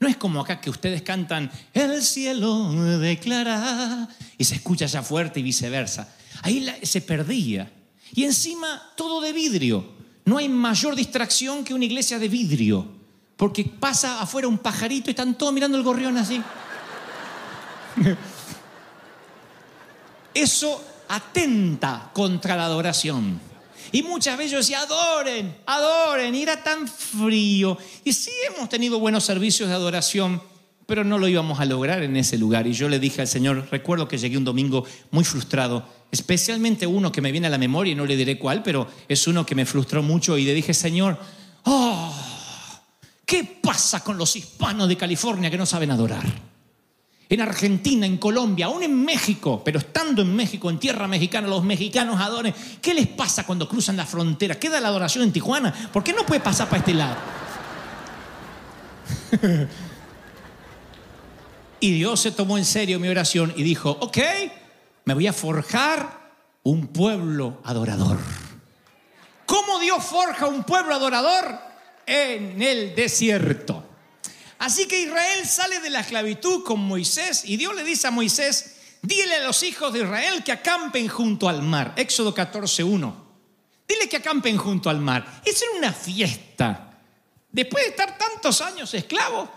No 0.00 0.08
es 0.08 0.16
como 0.16 0.40
acá 0.40 0.60
que 0.62 0.70
ustedes 0.70 1.02
cantan, 1.02 1.50
el 1.74 2.02
cielo 2.02 2.72
declara, 2.98 4.08
y 4.38 4.44
se 4.44 4.54
escucha 4.54 4.86
ya 4.86 5.02
fuerte 5.02 5.40
y 5.40 5.42
viceversa. 5.42 6.08
Ahí 6.40 6.66
se 6.82 7.02
perdía. 7.02 7.70
Y 8.14 8.24
encima 8.24 8.82
todo 8.96 9.20
de 9.20 9.34
vidrio. 9.34 9.92
No 10.24 10.38
hay 10.38 10.48
mayor 10.48 10.96
distracción 10.96 11.64
que 11.64 11.74
una 11.74 11.84
iglesia 11.84 12.18
de 12.18 12.28
vidrio. 12.28 12.88
Porque 13.36 13.64
pasa 13.64 14.22
afuera 14.22 14.48
un 14.48 14.56
pajarito 14.58 15.10
y 15.10 15.12
están 15.12 15.36
todos 15.36 15.52
mirando 15.52 15.76
el 15.76 15.84
gorrión 15.84 16.16
así. 16.16 16.40
Eso 20.34 20.82
atenta 21.08 22.10
contra 22.14 22.56
la 22.56 22.64
adoración. 22.64 23.49
Y 23.92 24.02
muchas 24.02 24.36
veces 24.36 24.52
yo 24.52 24.58
decía, 24.58 24.80
adoren, 24.80 25.56
adoren, 25.66 26.34
y 26.34 26.42
era 26.42 26.62
tan 26.62 26.86
frío. 26.86 27.76
Y 28.04 28.12
sí 28.12 28.30
hemos 28.48 28.68
tenido 28.68 28.98
buenos 28.98 29.24
servicios 29.24 29.68
de 29.68 29.74
adoración, 29.74 30.42
pero 30.86 31.04
no 31.04 31.18
lo 31.18 31.28
íbamos 31.28 31.60
a 31.60 31.64
lograr 31.64 32.02
en 32.02 32.16
ese 32.16 32.36
lugar. 32.38 32.66
Y 32.66 32.72
yo 32.72 32.88
le 32.88 32.98
dije 32.98 33.20
al 33.20 33.28
Señor, 33.28 33.68
recuerdo 33.70 34.08
que 34.08 34.18
llegué 34.18 34.36
un 34.36 34.44
domingo 34.44 34.84
muy 35.10 35.24
frustrado, 35.24 35.86
especialmente 36.10 36.86
uno 36.86 37.12
que 37.12 37.20
me 37.20 37.30
viene 37.30 37.46
a 37.46 37.50
la 37.50 37.58
memoria, 37.58 37.92
y 37.92 37.96
no 37.96 38.06
le 38.06 38.16
diré 38.16 38.38
cuál, 38.38 38.62
pero 38.62 38.88
es 39.08 39.26
uno 39.26 39.46
que 39.46 39.54
me 39.54 39.66
frustró 39.66 40.02
mucho, 40.02 40.36
y 40.36 40.44
le 40.44 40.54
dije, 40.54 40.74
Señor, 40.74 41.18
oh, 41.64 42.12
¿qué 43.24 43.44
pasa 43.62 44.02
con 44.02 44.18
los 44.18 44.34
hispanos 44.34 44.88
de 44.88 44.96
California 44.96 45.50
que 45.50 45.58
no 45.58 45.66
saben 45.66 45.90
adorar? 45.90 46.24
En 47.30 47.40
Argentina, 47.40 48.04
en 48.06 48.18
Colombia, 48.18 48.66
aún 48.66 48.82
en 48.82 49.04
México, 49.04 49.62
pero 49.64 49.78
estando 49.78 50.22
en 50.22 50.34
México, 50.34 50.68
en 50.68 50.80
tierra 50.80 51.06
mexicana, 51.06 51.46
los 51.46 51.62
mexicanos 51.62 52.20
adoren. 52.20 52.52
¿Qué 52.82 52.92
les 52.92 53.06
pasa 53.06 53.46
cuando 53.46 53.68
cruzan 53.68 53.96
la 53.96 54.04
frontera? 54.04 54.58
¿Queda 54.58 54.80
la 54.80 54.88
adoración 54.88 55.22
en 55.22 55.32
Tijuana? 55.32 55.72
¿Por 55.92 56.02
qué 56.02 56.12
no 56.12 56.26
puede 56.26 56.40
pasar 56.40 56.68
para 56.68 56.80
este 56.80 56.92
lado? 56.92 57.16
y 61.80 61.92
Dios 61.92 62.18
se 62.18 62.32
tomó 62.32 62.58
en 62.58 62.64
serio 62.64 62.98
mi 62.98 63.06
oración 63.06 63.54
y 63.56 63.62
dijo, 63.62 63.96
ok, 64.00 64.18
me 65.04 65.14
voy 65.14 65.28
a 65.28 65.32
forjar 65.32 66.32
un 66.64 66.88
pueblo 66.88 67.60
adorador. 67.62 68.18
¿Cómo 69.46 69.78
Dios 69.78 70.02
forja 70.02 70.48
un 70.48 70.64
pueblo 70.64 70.96
adorador? 70.96 71.60
En 72.06 72.60
el 72.60 72.96
desierto. 72.96 73.79
Así 74.60 74.86
que 74.86 75.00
Israel 75.00 75.46
sale 75.46 75.80
de 75.80 75.90
la 75.90 76.00
esclavitud 76.00 76.62
con 76.64 76.80
Moisés 76.80 77.42
y 77.46 77.56
Dios 77.56 77.74
le 77.74 77.82
dice 77.82 78.06
a 78.06 78.10
Moisés, 78.10 78.76
dile 79.02 79.36
a 79.36 79.44
los 79.46 79.62
hijos 79.62 79.92
de 79.92 80.00
Israel 80.00 80.44
que 80.44 80.52
acampen 80.52 81.08
junto 81.08 81.48
al 81.48 81.62
mar. 81.62 81.94
Éxodo 81.96 82.34
14.1. 82.34 83.14
Dile 83.88 84.08
que 84.08 84.18
acampen 84.18 84.56
junto 84.58 84.88
al 84.90 85.00
mar. 85.00 85.40
Esa 85.44 85.64
era 85.64 85.78
una 85.78 85.92
fiesta. 85.92 86.98
Después 87.50 87.84
de 87.84 87.90
estar 87.90 88.16
tantos 88.16 88.60
años 88.60 88.94
esclavos, 88.94 89.48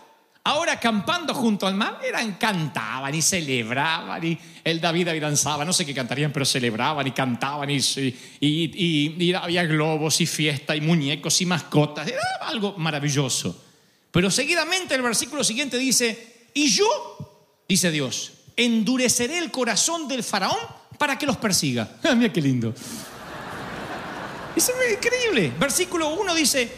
Ahora 0.45 0.73
acampando 0.73 1.33
junto 1.33 1.65
al 1.67 1.73
mar, 1.73 2.01
eran, 2.05 2.33
cantaban 2.33 3.15
y 3.15 3.21
celebraban 3.21 4.21
y 4.25 4.37
el 4.65 4.81
David 4.81 5.07
ahí 5.07 5.19
danzaba, 5.21 5.63
no 5.63 5.71
sé 5.71 5.85
qué 5.85 5.93
cantarían, 5.93 6.33
pero 6.33 6.43
celebraban 6.43 7.07
y 7.07 7.11
cantaban 7.11 7.69
y, 7.69 7.77
y- 7.77 8.15
y- 8.41 9.15
y 9.23 9.33
había 9.33 9.63
globos 9.63 10.19
y 10.19 10.25
fiesta 10.25 10.75
y 10.75 10.81
muñecos 10.81 11.39
y 11.39 11.45
mascotas, 11.45 12.05
era 12.09 12.21
algo 12.41 12.75
maravilloso. 12.77 13.63
Pero 14.13 14.29
seguidamente 14.29 14.93
el 14.93 15.01
versículo 15.01 15.43
siguiente 15.43 15.75
dice, 15.79 16.45
y 16.53 16.69
yo, 16.69 16.85
dice 17.67 17.89
Dios, 17.89 18.33
endureceré 18.55 19.39
el 19.39 19.49
corazón 19.49 20.07
del 20.07 20.23
faraón 20.23 20.59
para 20.99 21.17
que 21.17 21.25
los 21.25 21.35
persiga. 21.37 21.97
Ah, 22.03 22.13
mira 22.13 22.31
qué 22.31 22.39
lindo. 22.39 22.75
Es 24.55 24.71
increíble. 24.93 25.51
Versículo 25.59 26.13
1 26.13 26.35
dice, 26.35 26.71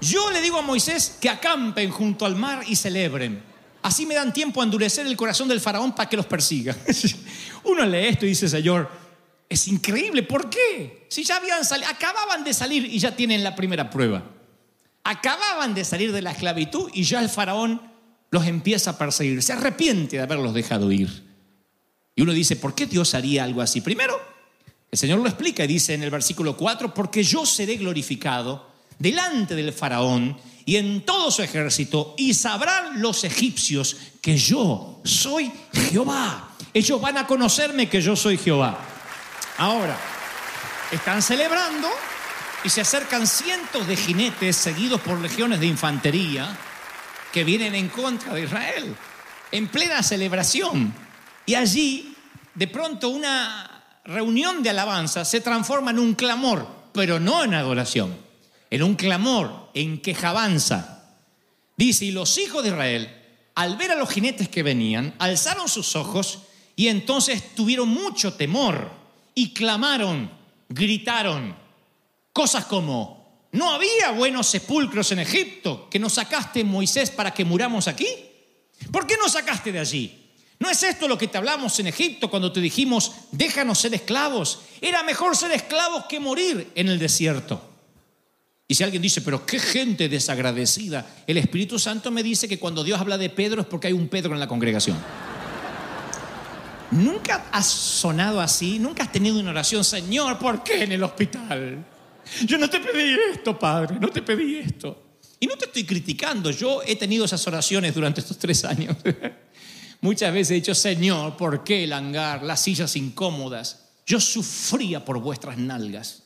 yo 0.00 0.30
le 0.30 0.40
digo 0.40 0.56
a 0.56 0.62
Moisés 0.62 1.18
que 1.20 1.28
acampen 1.28 1.90
junto 1.90 2.24
al 2.24 2.34
mar 2.34 2.64
y 2.66 2.76
celebren. 2.76 3.42
Así 3.82 4.06
me 4.06 4.14
dan 4.14 4.32
tiempo 4.32 4.62
a 4.62 4.64
endurecer 4.64 5.06
el 5.06 5.18
corazón 5.18 5.48
del 5.48 5.60
faraón 5.60 5.94
para 5.94 6.08
que 6.08 6.16
los 6.16 6.24
persiga. 6.24 6.74
Uno 7.64 7.84
lee 7.84 8.06
esto 8.06 8.24
y 8.24 8.30
dice, 8.30 8.48
Señor, 8.48 8.90
es 9.50 9.68
increíble. 9.68 10.22
¿Por 10.22 10.48
qué? 10.48 11.04
Si 11.10 11.24
ya 11.24 11.36
habían 11.36 11.60
acababan 11.86 12.42
de 12.42 12.54
salir 12.54 12.86
y 12.86 12.98
ya 12.98 13.14
tienen 13.14 13.44
la 13.44 13.54
primera 13.54 13.90
prueba. 13.90 14.37
Acababan 15.10 15.72
de 15.72 15.86
salir 15.86 16.12
de 16.12 16.20
la 16.20 16.32
esclavitud 16.32 16.90
y 16.92 17.02
ya 17.02 17.22
el 17.22 17.30
faraón 17.30 17.80
los 18.30 18.46
empieza 18.46 18.90
a 18.90 18.98
perseguir. 18.98 19.42
Se 19.42 19.54
arrepiente 19.54 20.16
de 20.16 20.22
haberlos 20.22 20.52
dejado 20.52 20.92
ir. 20.92 21.24
Y 22.14 22.20
uno 22.20 22.34
dice, 22.34 22.56
¿por 22.56 22.74
qué 22.74 22.84
Dios 22.84 23.14
haría 23.14 23.42
algo 23.42 23.62
así? 23.62 23.80
Primero, 23.80 24.20
el 24.90 24.98
Señor 24.98 25.20
lo 25.20 25.26
explica 25.26 25.64
y 25.64 25.66
dice 25.66 25.94
en 25.94 26.02
el 26.02 26.10
versículo 26.10 26.58
4, 26.58 26.92
porque 26.92 27.22
yo 27.22 27.46
seré 27.46 27.76
glorificado 27.76 28.68
delante 28.98 29.54
del 29.54 29.72
faraón 29.72 30.36
y 30.66 30.76
en 30.76 31.06
todo 31.06 31.30
su 31.30 31.40
ejército, 31.40 32.14
y 32.18 32.34
sabrán 32.34 33.00
los 33.00 33.24
egipcios 33.24 33.96
que 34.20 34.36
yo 34.36 35.00
soy 35.04 35.50
Jehová. 35.72 36.50
Ellos 36.74 37.00
van 37.00 37.16
a 37.16 37.26
conocerme 37.26 37.88
que 37.88 38.02
yo 38.02 38.14
soy 38.14 38.36
Jehová. 38.36 38.78
Ahora, 39.56 39.98
están 40.92 41.22
celebrando 41.22 41.88
y 42.64 42.68
se 42.68 42.80
acercan 42.80 43.26
cientos 43.26 43.86
de 43.86 43.96
jinetes 43.96 44.56
seguidos 44.56 45.00
por 45.00 45.20
legiones 45.20 45.60
de 45.60 45.66
infantería 45.66 46.56
que 47.32 47.44
vienen 47.44 47.74
en 47.74 47.88
contra 47.88 48.34
de 48.34 48.42
Israel, 48.42 48.96
en 49.52 49.68
plena 49.68 50.02
celebración. 50.02 50.92
Y 51.46 51.54
allí, 51.54 52.14
de 52.54 52.66
pronto, 52.66 53.10
una 53.10 54.00
reunión 54.04 54.62
de 54.62 54.70
alabanza 54.70 55.24
se 55.24 55.40
transforma 55.40 55.90
en 55.90 55.98
un 55.98 56.14
clamor, 56.14 56.66
pero 56.92 57.20
no 57.20 57.44
en 57.44 57.54
adoración, 57.54 58.16
en 58.70 58.82
un 58.82 58.96
clamor, 58.96 59.70
en 59.74 60.00
quejabanza. 60.00 61.04
Dice, 61.76 62.06
y 62.06 62.10
los 62.10 62.38
hijos 62.38 62.62
de 62.64 62.70
Israel, 62.70 63.14
al 63.54 63.76
ver 63.76 63.92
a 63.92 63.96
los 63.96 64.10
jinetes 64.10 64.48
que 64.48 64.62
venían, 64.62 65.14
alzaron 65.18 65.68
sus 65.68 65.94
ojos 65.94 66.40
y 66.74 66.88
entonces 66.88 67.54
tuvieron 67.54 67.88
mucho 67.88 68.34
temor 68.34 68.90
y 69.34 69.52
clamaron, 69.52 70.30
gritaron, 70.68 71.54
cosas 72.38 72.66
como, 72.66 73.48
¿no 73.50 73.72
había 73.72 74.12
buenos 74.12 74.46
sepulcros 74.46 75.10
en 75.10 75.18
Egipto 75.18 75.88
que 75.90 75.98
nos 75.98 76.12
sacaste 76.12 76.62
Moisés 76.62 77.10
para 77.10 77.34
que 77.34 77.44
muramos 77.44 77.88
aquí? 77.88 78.06
¿Por 78.92 79.08
qué 79.08 79.16
nos 79.16 79.32
sacaste 79.32 79.72
de 79.72 79.80
allí? 79.80 80.30
¿No 80.60 80.70
es 80.70 80.80
esto 80.84 81.08
lo 81.08 81.18
que 81.18 81.26
te 81.26 81.36
hablamos 81.36 81.76
en 81.80 81.88
Egipto 81.88 82.30
cuando 82.30 82.52
te 82.52 82.60
dijimos, 82.60 83.10
déjanos 83.32 83.80
ser 83.80 83.92
esclavos? 83.92 84.60
Era 84.80 85.02
mejor 85.02 85.36
ser 85.36 85.50
esclavos 85.50 86.04
que 86.04 86.20
morir 86.20 86.70
en 86.76 86.86
el 86.86 87.00
desierto. 87.00 87.60
Y 88.68 88.76
si 88.76 88.84
alguien 88.84 89.02
dice, 89.02 89.20
pero 89.20 89.44
qué 89.44 89.58
gente 89.58 90.08
desagradecida, 90.08 91.24
el 91.26 91.38
Espíritu 91.38 91.76
Santo 91.80 92.12
me 92.12 92.22
dice 92.22 92.46
que 92.46 92.60
cuando 92.60 92.84
Dios 92.84 93.00
habla 93.00 93.18
de 93.18 93.30
Pedro 93.30 93.62
es 93.62 93.66
porque 93.66 93.88
hay 93.88 93.94
un 93.94 94.06
Pedro 94.06 94.32
en 94.32 94.38
la 94.38 94.46
congregación. 94.46 94.96
¿Nunca 96.92 97.46
has 97.50 97.66
sonado 97.66 98.40
así? 98.40 98.78
¿Nunca 98.78 99.02
has 99.02 99.10
tenido 99.10 99.40
una 99.40 99.50
oración, 99.50 99.82
Señor, 99.82 100.38
¿por 100.38 100.62
qué 100.62 100.84
en 100.84 100.92
el 100.92 101.02
hospital? 101.02 101.84
Yo 102.46 102.58
no 102.58 102.68
te 102.68 102.80
pedí 102.80 103.16
esto, 103.32 103.58
Padre, 103.58 103.96
no 104.00 104.08
te 104.08 104.22
pedí 104.22 104.56
esto. 104.56 105.04
Y 105.40 105.46
no 105.46 105.56
te 105.56 105.66
estoy 105.66 105.84
criticando, 105.84 106.50
yo 106.50 106.82
he 106.84 106.96
tenido 106.96 107.24
esas 107.24 107.46
oraciones 107.46 107.94
durante 107.94 108.20
estos 108.20 108.38
tres 108.38 108.64
años. 108.64 108.96
Muchas 110.00 110.32
veces 110.32 110.50
he 110.52 110.54
dicho, 110.54 110.74
Señor, 110.74 111.36
¿por 111.36 111.64
qué 111.64 111.84
el 111.84 111.92
hangar, 111.92 112.42
las 112.42 112.60
sillas 112.60 112.94
incómodas? 112.96 113.84
Yo 114.06 114.20
sufría 114.20 115.04
por 115.04 115.20
vuestras 115.20 115.58
nalgas. 115.58 116.22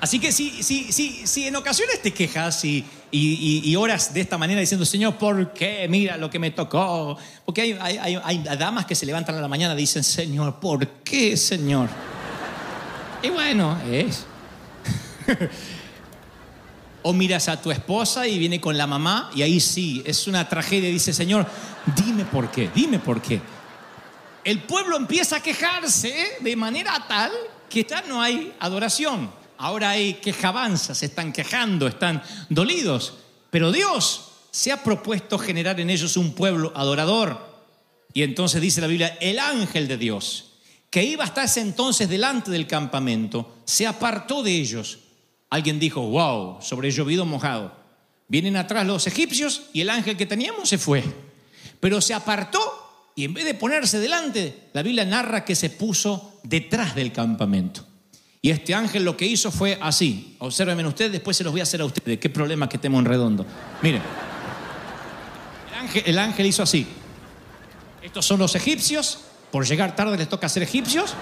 Así 0.00 0.18
que 0.18 0.32
si, 0.32 0.62
si, 0.62 0.92
si, 0.92 1.26
si 1.26 1.46
en 1.46 1.56
ocasiones 1.56 2.00
te 2.00 2.12
quejas 2.12 2.64
y, 2.64 2.84
y, 3.10 3.60
y, 3.70 3.76
oras 3.76 4.14
de 4.14 4.22
esta 4.22 4.38
manera 4.38 4.60
diciendo, 4.60 4.86
Señor, 4.86 5.16
¿por 5.16 5.52
qué? 5.52 5.86
Mira 5.90 6.16
lo 6.16 6.30
que 6.30 6.38
me 6.38 6.50
tocó. 6.52 7.18
Porque 7.44 7.76
hay, 7.78 7.98
hay, 7.98 8.18
hay 8.24 8.38
damas 8.58 8.86
que 8.86 8.94
se 8.94 9.04
levantan 9.04 9.36
a 9.36 9.40
la 9.42 9.48
mañana 9.48 9.74
y 9.74 9.78
dicen, 9.78 10.02
Señor, 10.02 10.58
¿por 10.58 10.86
qué, 11.02 11.36
Señor? 11.36 11.90
Y 13.22 13.28
bueno, 13.28 13.78
es. 13.90 14.24
o 17.02 17.12
miras 17.12 17.48
a 17.48 17.60
tu 17.60 17.70
esposa 17.70 18.26
y 18.26 18.38
viene 18.38 18.60
con 18.60 18.76
la 18.76 18.86
mamá 18.86 19.30
y 19.34 19.42
ahí 19.42 19.60
sí, 19.60 20.02
es 20.04 20.26
una 20.26 20.48
tragedia. 20.48 20.88
Dice, 20.88 21.12
Señor, 21.12 21.46
dime 21.96 22.24
por 22.24 22.50
qué, 22.50 22.70
dime 22.74 22.98
por 22.98 23.20
qué. 23.20 23.40
El 24.44 24.60
pueblo 24.60 24.96
empieza 24.96 25.36
a 25.36 25.42
quejarse 25.42 26.38
de 26.40 26.56
manera 26.56 27.04
tal 27.06 27.30
que 27.68 27.84
ya 27.84 28.02
no 28.02 28.20
hay 28.22 28.52
adoración. 28.58 29.30
Ahora 29.58 29.90
hay 29.90 30.14
quejabanzas, 30.14 30.98
se 30.98 31.06
están 31.06 31.32
quejando, 31.32 31.86
están 31.86 32.22
dolidos. 32.48 33.18
Pero 33.50 33.72
Dios 33.72 34.30
se 34.50 34.72
ha 34.72 34.82
propuesto 34.82 35.38
generar 35.38 35.78
en 35.80 35.90
ellos 35.90 36.16
un 36.16 36.34
pueblo 36.34 36.72
adorador. 36.74 37.50
Y 38.12 38.22
entonces 38.22 38.60
dice 38.60 38.80
la 38.80 38.86
Biblia, 38.86 39.18
el 39.20 39.38
ángel 39.38 39.86
de 39.86 39.98
Dios, 39.98 40.49
que 40.90 41.04
iba 41.04 41.22
hasta 41.22 41.44
ese 41.44 41.60
entonces 41.60 42.08
delante 42.08 42.50
del 42.50 42.66
campamento, 42.66 43.58
se 43.64 43.86
apartó 43.86 44.42
de 44.42 44.50
ellos. 44.50 44.98
Alguien 45.48 45.78
dijo, 45.78 46.02
wow, 46.02 46.58
sobre 46.60 46.90
llovido 46.90 47.24
mojado. 47.24 47.72
Vienen 48.26 48.56
atrás 48.56 48.86
los 48.86 49.06
egipcios 49.06 49.62
y 49.72 49.80
el 49.80 49.90
ángel 49.90 50.16
que 50.16 50.26
teníamos 50.26 50.68
se 50.68 50.78
fue. 50.78 51.04
Pero 51.78 52.00
se 52.00 52.12
apartó 52.12 52.58
y 53.14 53.24
en 53.24 53.34
vez 53.34 53.44
de 53.44 53.54
ponerse 53.54 53.98
delante, 53.98 54.68
la 54.72 54.82
Biblia 54.82 55.04
narra 55.04 55.44
que 55.44 55.54
se 55.54 55.70
puso 55.70 56.40
detrás 56.42 56.94
del 56.94 57.12
campamento. 57.12 57.86
Y 58.42 58.50
este 58.50 58.74
ángel 58.74 59.04
lo 59.04 59.16
que 59.16 59.26
hizo 59.26 59.50
fue 59.50 59.78
así. 59.80 60.36
Observen 60.38 60.86
ustedes, 60.86 61.12
después 61.12 61.36
se 61.36 61.44
los 61.44 61.52
voy 61.52 61.60
a 61.60 61.64
hacer 61.64 61.82
a 61.82 61.84
ustedes. 61.84 62.18
Qué 62.18 62.30
problema 62.30 62.68
que 62.68 62.76
estemos 62.76 62.98
en 63.00 63.04
redondo. 63.04 63.46
Miren, 63.82 64.02
el 65.68 65.78
ángel, 65.78 66.02
el 66.06 66.18
ángel 66.18 66.46
hizo 66.46 66.62
así. 66.62 66.86
Estos 68.02 68.24
son 68.24 68.38
los 68.38 68.54
egipcios. 68.54 69.20
Por 69.50 69.66
llegar 69.66 69.96
tarde 69.96 70.16
les 70.16 70.28
toca 70.28 70.48
ser 70.48 70.62
egipcios. 70.62 71.14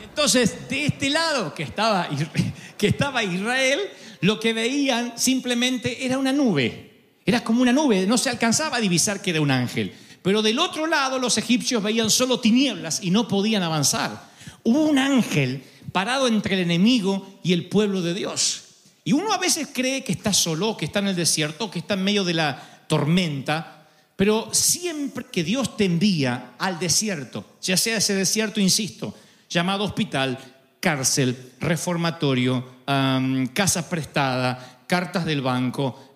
Y 0.00 0.04
entonces, 0.04 0.68
de 0.68 0.86
este 0.86 1.10
lado 1.10 1.54
que 1.54 1.62
estaba, 1.62 2.08
que 2.78 2.86
estaba 2.88 3.22
Israel, 3.22 3.80
lo 4.20 4.40
que 4.40 4.52
veían 4.52 5.12
simplemente 5.16 6.04
era 6.04 6.18
una 6.18 6.32
nube. 6.32 6.86
Era 7.24 7.42
como 7.42 7.62
una 7.62 7.72
nube, 7.72 8.06
no 8.06 8.18
se 8.18 8.30
alcanzaba 8.30 8.76
a 8.76 8.80
divisar 8.80 9.20
que 9.20 9.30
era 9.30 9.40
un 9.40 9.50
ángel. 9.50 9.94
Pero 10.22 10.42
del 10.42 10.58
otro 10.58 10.86
lado 10.86 11.18
los 11.18 11.38
egipcios 11.38 11.82
veían 11.82 12.10
solo 12.10 12.40
tinieblas 12.40 13.00
y 13.02 13.10
no 13.10 13.28
podían 13.28 13.62
avanzar. 13.62 14.30
Hubo 14.64 14.82
un 14.82 14.98
ángel 14.98 15.62
parado 15.92 16.26
entre 16.26 16.56
el 16.56 16.62
enemigo 16.62 17.38
y 17.42 17.52
el 17.52 17.66
pueblo 17.66 18.02
de 18.02 18.14
Dios. 18.14 18.62
Y 19.04 19.12
uno 19.12 19.32
a 19.32 19.38
veces 19.38 19.68
cree 19.72 20.02
que 20.02 20.10
está 20.10 20.32
solo, 20.32 20.76
que 20.76 20.84
está 20.84 20.98
en 20.98 21.08
el 21.08 21.16
desierto, 21.16 21.70
que 21.70 21.78
está 21.78 21.94
en 21.94 22.02
medio 22.02 22.24
de 22.24 22.34
la 22.34 22.84
tormenta, 22.88 23.75
pero 24.16 24.48
siempre 24.52 25.26
que 25.30 25.44
Dios 25.44 25.76
te 25.76 25.84
envía 25.84 26.54
al 26.58 26.78
desierto, 26.78 27.44
ya 27.62 27.76
sea 27.76 27.98
ese 27.98 28.14
desierto, 28.14 28.60
insisto, 28.60 29.14
llamado 29.48 29.84
hospital, 29.84 30.38
cárcel, 30.80 31.52
reformatorio, 31.60 32.64
casa 33.52 33.88
prestada, 33.88 34.84
cartas 34.86 35.24
del 35.26 35.42
banco, 35.42 36.14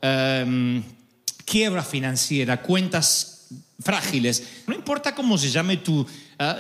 quiebra 1.45 1.83
financiera, 1.83 2.63
cuentas 2.63 3.49
frágiles, 3.81 4.45
no 4.67 4.75
importa 4.75 5.15
cómo 5.15 5.39
se 5.39 5.51
llame 5.51 5.79
tu 5.79 6.01
uh, 6.01 6.07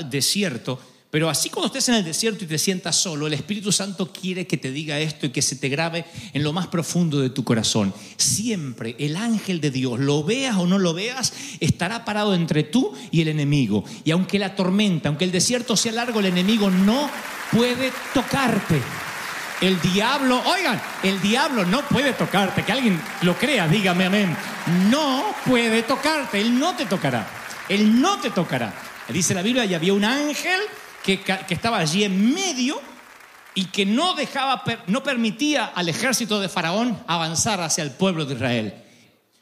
desierto, 0.08 0.80
pero 1.10 1.28
así 1.28 1.50
cuando 1.50 1.66
estés 1.66 1.88
en 1.88 1.96
el 1.96 2.04
desierto 2.04 2.44
y 2.44 2.46
te 2.46 2.56
sientas 2.56 2.94
solo, 2.94 3.26
el 3.26 3.32
Espíritu 3.32 3.72
Santo 3.72 4.12
quiere 4.12 4.46
que 4.46 4.56
te 4.56 4.70
diga 4.70 5.00
esto 5.00 5.26
y 5.26 5.30
que 5.30 5.42
se 5.42 5.56
te 5.56 5.68
grabe 5.68 6.04
en 6.32 6.44
lo 6.44 6.52
más 6.52 6.68
profundo 6.68 7.18
de 7.18 7.30
tu 7.30 7.42
corazón. 7.42 7.92
Siempre 8.16 8.94
el 8.98 9.16
ángel 9.16 9.60
de 9.60 9.72
Dios, 9.72 9.98
lo 9.98 10.22
veas 10.22 10.56
o 10.56 10.68
no 10.68 10.78
lo 10.78 10.94
veas, 10.94 11.32
estará 11.58 12.04
parado 12.04 12.32
entre 12.34 12.62
tú 12.62 12.92
y 13.10 13.22
el 13.22 13.28
enemigo. 13.28 13.84
Y 14.04 14.12
aunque 14.12 14.38
la 14.38 14.54
tormenta, 14.54 15.08
aunque 15.08 15.24
el 15.24 15.32
desierto 15.32 15.76
sea 15.76 15.90
largo, 15.90 16.20
el 16.20 16.26
enemigo 16.26 16.70
no 16.70 17.10
puede 17.50 17.92
tocarte. 18.14 18.80
El 19.60 19.80
diablo, 19.80 20.40
oigan, 20.46 20.80
el 21.02 21.20
diablo 21.20 21.66
no 21.66 21.82
puede 21.88 22.12
tocarte. 22.12 22.62
Que 22.62 22.72
alguien 22.72 23.00
lo 23.22 23.36
crea, 23.36 23.66
dígame 23.66 24.06
amén. 24.06 24.36
No 24.88 25.24
puede 25.44 25.82
tocarte, 25.82 26.40
él 26.40 26.56
no 26.56 26.76
te 26.76 26.86
tocará. 26.86 27.28
Él 27.68 28.00
no 28.00 28.20
te 28.20 28.30
tocará. 28.30 28.72
Dice 29.08 29.34
la 29.34 29.42
Biblia, 29.42 29.64
y 29.64 29.74
había 29.74 29.92
un 29.92 30.04
ángel 30.04 30.60
que, 31.02 31.20
estaba 31.48 31.78
allí 31.78 32.04
en 32.04 32.34
medio 32.34 32.80
y 33.54 33.66
que 33.66 33.86
no 33.86 34.14
dejaba, 34.14 34.62
no 34.86 35.02
permitía 35.02 35.66
al 35.66 35.88
ejército 35.88 36.40
de 36.40 36.48
Faraón 36.48 36.98
avanzar 37.06 37.60
hacia 37.60 37.82
el 37.82 37.90
pueblo 37.90 38.24
de 38.24 38.34
Israel. 38.34 38.74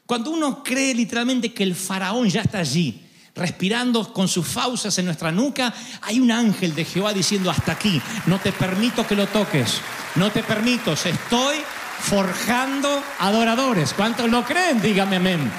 Cuando 0.05 0.31
uno 0.31 0.63
cree 0.63 0.93
literalmente 0.93 1.53
que 1.53 1.63
el 1.63 1.75
Faraón 1.75 2.29
ya 2.29 2.41
está 2.41 2.59
allí, 2.59 3.05
respirando 3.35 4.11
con 4.11 4.27
sus 4.27 4.47
fauces 4.47 4.97
en 4.97 5.05
nuestra 5.05 5.31
nuca, 5.31 5.73
hay 6.01 6.19
un 6.19 6.31
ángel 6.31 6.73
de 6.73 6.85
Jehová 6.85 7.13
diciendo 7.13 7.51
hasta 7.51 7.73
aquí, 7.73 8.01
no 8.25 8.39
te 8.39 8.51
permito 8.51 9.05
que 9.05 9.15
lo 9.15 9.27
toques, 9.27 9.79
no 10.15 10.31
te 10.31 10.43
permito, 10.43 10.93
estoy 10.93 11.57
forjando 11.99 13.03
adoradores. 13.19 13.93
¿Cuántos 13.93 14.29
lo 14.29 14.43
creen? 14.43 14.81
Dígame 14.81 15.17
amén. 15.17 15.51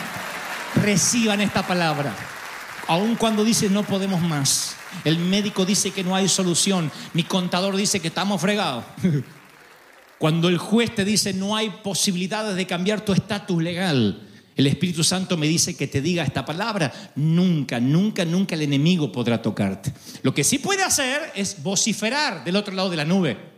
Reciban 0.75 1.40
esta 1.40 1.66
palabra. 1.66 2.14
Aun 2.88 3.14
cuando 3.14 3.45
dice 3.45 3.69
no 3.71 3.83
podemos 3.85 4.21
más. 4.21 4.76
El 5.04 5.18
médico 5.18 5.64
dice 5.64 5.90
que 5.90 6.04
no 6.04 6.14
hay 6.14 6.28
solución. 6.28 6.90
Mi 7.14 7.25
contador 7.25 7.76
dice 7.76 8.00
que 8.00 8.09
estamos 8.09 8.40
fregados. 8.40 8.85
Cuando 10.18 10.49
el 10.49 10.59
juez 10.59 10.94
te 10.94 11.04
dice 11.04 11.32
no 11.32 11.56
hay 11.56 11.70
posibilidades 11.82 12.54
de 12.56 12.66
cambiar 12.66 13.04
tu 13.04 13.12
estatus 13.12 13.62
legal. 13.62 14.26
El 14.54 14.66
Espíritu 14.66 15.02
Santo 15.02 15.38
me 15.38 15.47
dice 15.47 15.75
que 15.75 15.87
te 15.87 16.02
diga 16.02 16.23
esta 16.23 16.44
palabra. 16.44 16.92
Nunca, 17.16 17.80
nunca, 17.80 18.26
nunca 18.26 18.54
el 18.54 18.62
enemigo 18.62 19.11
podrá 19.11 19.40
tocarte. 19.40 19.92
Lo 20.23 20.35
que 20.35 20.44
sí 20.44 20.59
puede 20.59 20.82
hacer 20.82 21.32
es 21.35 21.62
vociferar 21.62 22.44
del 22.44 22.56
otro 22.56 22.75
lado 22.75 22.90
de 22.90 22.97
la 22.97 23.06
nube. 23.06 23.50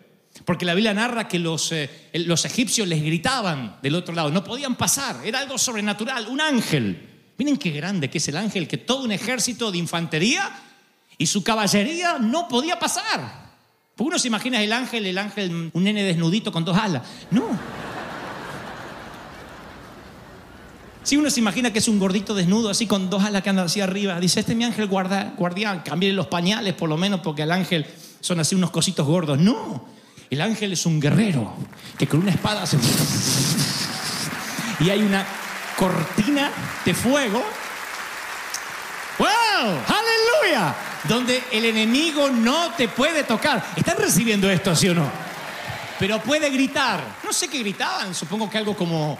Porque 0.44 0.64
la 0.64 0.74
Biblia 0.74 0.94
narra 0.94 1.28
que 1.28 1.38
los, 1.38 1.72
eh, 1.72 1.90
los 2.12 2.44
egipcios 2.44 2.86
les 2.88 3.02
gritaban 3.02 3.78
del 3.82 3.94
otro 3.96 4.14
lado, 4.14 4.30
no 4.30 4.42
podían 4.42 4.76
pasar, 4.76 5.20
era 5.24 5.40
algo 5.40 5.58
sobrenatural, 5.58 6.28
un 6.28 6.40
ángel. 6.40 7.08
Miren 7.38 7.56
qué 7.56 7.70
grande 7.70 8.08
que 8.08 8.18
es 8.18 8.28
el 8.28 8.36
ángel, 8.36 8.68
que 8.68 8.78
todo 8.78 9.04
un 9.04 9.12
ejército 9.12 9.70
de 9.70 9.78
infantería 9.78 10.50
y 11.18 11.26
su 11.26 11.42
caballería 11.42 12.18
no 12.18 12.48
podía 12.48 12.78
pasar. 12.78 13.42
Porque 13.94 14.08
uno 14.08 14.18
se 14.18 14.28
imagina 14.28 14.62
el 14.62 14.72
ángel, 14.72 15.06
el 15.06 15.18
ángel, 15.18 15.70
un 15.72 15.84
nene 15.84 16.02
desnudito 16.02 16.50
con 16.50 16.64
dos 16.64 16.76
alas. 16.76 17.02
No. 17.30 17.46
Si 21.02 21.16
uno 21.16 21.30
se 21.30 21.40
imagina 21.40 21.72
que 21.72 21.80
es 21.80 21.88
un 21.88 21.98
gordito 21.98 22.34
desnudo, 22.34 22.70
así 22.70 22.86
con 22.86 23.10
dos 23.10 23.24
alas 23.24 23.42
que 23.42 23.50
anda 23.50 23.64
hacia 23.64 23.84
arriba, 23.84 24.20
dice, 24.20 24.40
este 24.40 24.52
es 24.52 24.58
mi 24.58 24.64
ángel 24.64 24.86
guarda, 24.86 25.34
guardián, 25.36 25.82
cambie 25.84 26.12
los 26.12 26.28
pañales 26.28 26.74
por 26.74 26.88
lo 26.88 26.96
menos 26.96 27.20
porque 27.20 27.42
el 27.42 27.50
ángel 27.50 27.86
son 28.20 28.38
así 28.38 28.54
unos 28.54 28.70
cositos 28.70 29.06
gordos. 29.06 29.38
No, 29.38 29.84
el 30.30 30.40
ángel 30.40 30.72
es 30.72 30.86
un 30.86 31.00
guerrero 31.00 31.52
que 31.98 32.06
con 32.06 32.20
una 32.20 32.30
espada 32.30 32.64
se... 32.66 32.78
Y 34.80 34.90
hay 34.90 35.02
una 35.02 35.26
cortina 35.76 36.50
de 36.84 36.94
fuego. 36.94 37.42
¡Wow! 39.18 39.28
Donde 41.04 41.42
el 41.50 41.64
enemigo 41.64 42.30
no 42.30 42.72
te 42.72 42.88
puede 42.88 43.24
tocar. 43.24 43.64
¿Están 43.76 43.96
recibiendo 43.96 44.50
esto, 44.50 44.74
sí 44.74 44.88
o 44.88 44.94
no? 44.94 45.10
Pero 45.98 46.20
puede 46.20 46.50
gritar. 46.50 47.02
No 47.24 47.32
sé 47.32 47.48
qué 47.48 47.58
gritaban, 47.58 48.14
supongo 48.14 48.50
que 48.50 48.58
algo 48.58 48.76
como, 48.76 49.18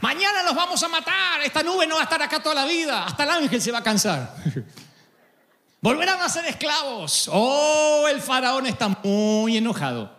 mañana 0.00 0.42
los 0.42 0.54
vamos 0.54 0.82
a 0.82 0.88
matar, 0.88 1.42
esta 1.44 1.62
nube 1.62 1.86
no 1.86 1.96
va 1.96 2.02
a 2.02 2.04
estar 2.04 2.22
acá 2.22 2.42
toda 2.42 2.54
la 2.54 2.64
vida, 2.64 3.04
hasta 3.04 3.24
el 3.24 3.30
ángel 3.30 3.60
se 3.60 3.70
va 3.70 3.78
a 3.78 3.82
cansar. 3.82 4.34
Volverán 5.80 6.20
a 6.20 6.28
ser 6.28 6.46
esclavos. 6.46 7.28
Oh, 7.32 8.06
el 8.08 8.20
faraón 8.20 8.66
está 8.66 8.88
muy 8.88 9.56
enojado 9.56 10.16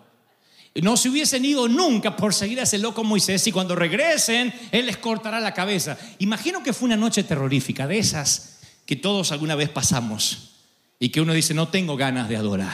no 0.82 0.95
se 0.95 1.10
hubiesen 1.10 1.43
ido 1.43 1.67
nunca 1.67 2.15
por 2.15 2.34
seguir 2.34 2.60
a 2.60 2.63
ese 2.63 2.78
loco 2.78 3.04
Moisés 3.04 3.45
y 3.47 3.52
cuando 3.52 3.76
regresen, 3.76 4.54
él 4.71 4.86
les 4.86 4.97
cortará 4.97 5.39
la 5.39 5.54
cabeza. 5.54 5.97
Imagino 6.19 6.62
que 6.62 6.73
fue 6.73 6.86
una 6.86 6.95
noche 6.95 7.23
terrorífica, 7.23 7.88
de 7.88 7.97
esas 7.97 8.57
que 8.88 8.95
todos 8.95 9.32
alguna 9.34 9.54
vez 9.54 9.69
pasamos 9.69 10.54
y 10.97 11.10
que 11.10 11.21
uno 11.21 11.34
dice, 11.34 11.54
no 11.54 11.67
tengo 11.67 11.97
ganas 11.97 12.30
de 12.30 12.38
adorar. 12.38 12.73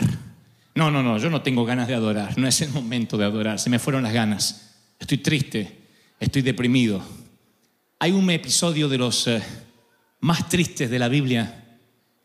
No, 0.75 0.89
no, 0.91 1.03
no, 1.03 1.17
yo 1.17 1.29
no 1.29 1.41
tengo 1.41 1.65
ganas 1.65 1.87
de 1.87 1.95
adorar, 1.95 2.37
no 2.37 2.47
es 2.47 2.61
el 2.61 2.69
momento 2.69 3.17
de 3.17 3.25
adorar, 3.25 3.59
se 3.59 3.69
me 3.69 3.79
fueron 3.79 4.03
las 4.03 4.13
ganas. 4.13 4.75
Estoy 4.99 5.17
triste, 5.17 5.79
estoy 6.19 6.43
deprimido. 6.43 7.03
Hay 7.99 8.11
un 8.11 8.29
episodio 8.29 8.87
de 8.87 8.97
los 8.97 9.27
eh, 9.27 9.41
más 10.19 10.47
tristes 10.49 10.89
de 10.89 10.99
la 10.99 11.09
Biblia 11.09 11.79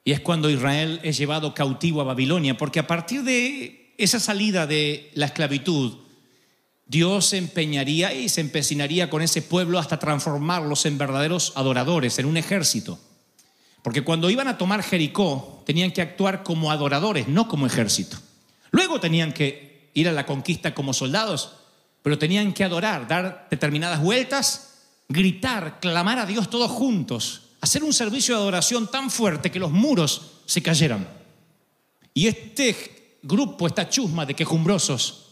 y 0.05 0.13
es 0.13 0.21
cuando 0.21 0.51
Israel 0.51 1.01
es 1.03 1.17
llevado 1.17 1.55
cautivo 1.55 2.03
a 2.03 2.05
Babilonia, 2.05 2.59
porque 2.59 2.81
a 2.81 2.87
partir 2.87 3.23
de 3.23 3.95
esa 3.97 4.21
salida 4.21 4.67
de 4.67 5.11
la 5.15 5.27
esclavitud, 5.27 5.97
Dios 6.87 7.27
se 7.27 7.39
empeñaría 7.39 8.13
y 8.13 8.29
se 8.29 8.43
empecinaría 8.43 9.09
con 9.09 9.23
ese 9.23 9.41
pueblo 9.41 9.79
hasta 9.79 9.99
transformarlos 9.99 10.85
en 10.85 10.99
verdaderos 10.99 11.53
adoradores, 11.57 12.19
en 12.19 12.27
un 12.27 12.37
ejército. 12.37 12.99
Porque 13.89 14.03
cuando 14.03 14.29
iban 14.29 14.49
a 14.49 14.59
tomar 14.59 14.83
Jericó, 14.83 15.63
tenían 15.65 15.93
que 15.93 16.03
actuar 16.03 16.43
como 16.43 16.71
adoradores, 16.71 17.27
no 17.27 17.49
como 17.49 17.67
ejército. 17.67 18.19
Luego 18.71 19.01
tenían 19.01 19.33
que 19.33 19.89
ir 19.95 20.11
a 20.11 20.13
la 20.13 20.27
conquista 20.27 20.75
como 20.75 20.93
soldados, 20.93 21.55
pero 22.03 22.19
tenían 22.19 22.53
que 22.53 22.65
adorar, 22.65 23.09
dar 23.09 23.49
determinadas 23.51 24.03
vueltas, 24.03 24.75
gritar, 25.09 25.81
clamar 25.81 26.19
a 26.19 26.27
Dios 26.27 26.51
todos 26.51 26.71
juntos, 26.71 27.45
hacer 27.63 27.83
un 27.83 27.95
servicio 27.95 28.35
de 28.35 28.43
adoración 28.43 28.91
tan 28.91 29.11
fuerte 29.11 29.51
que 29.51 29.59
los 29.59 29.71
muros 29.71 30.33
se 30.45 30.63
cayeran. 30.63 31.09
Y 32.13 32.27
este 32.27 33.19
grupo, 33.23 33.67
esta 33.67 33.89
chusma 33.89 34.27
de 34.27 34.35
quejumbrosos, 34.35 35.29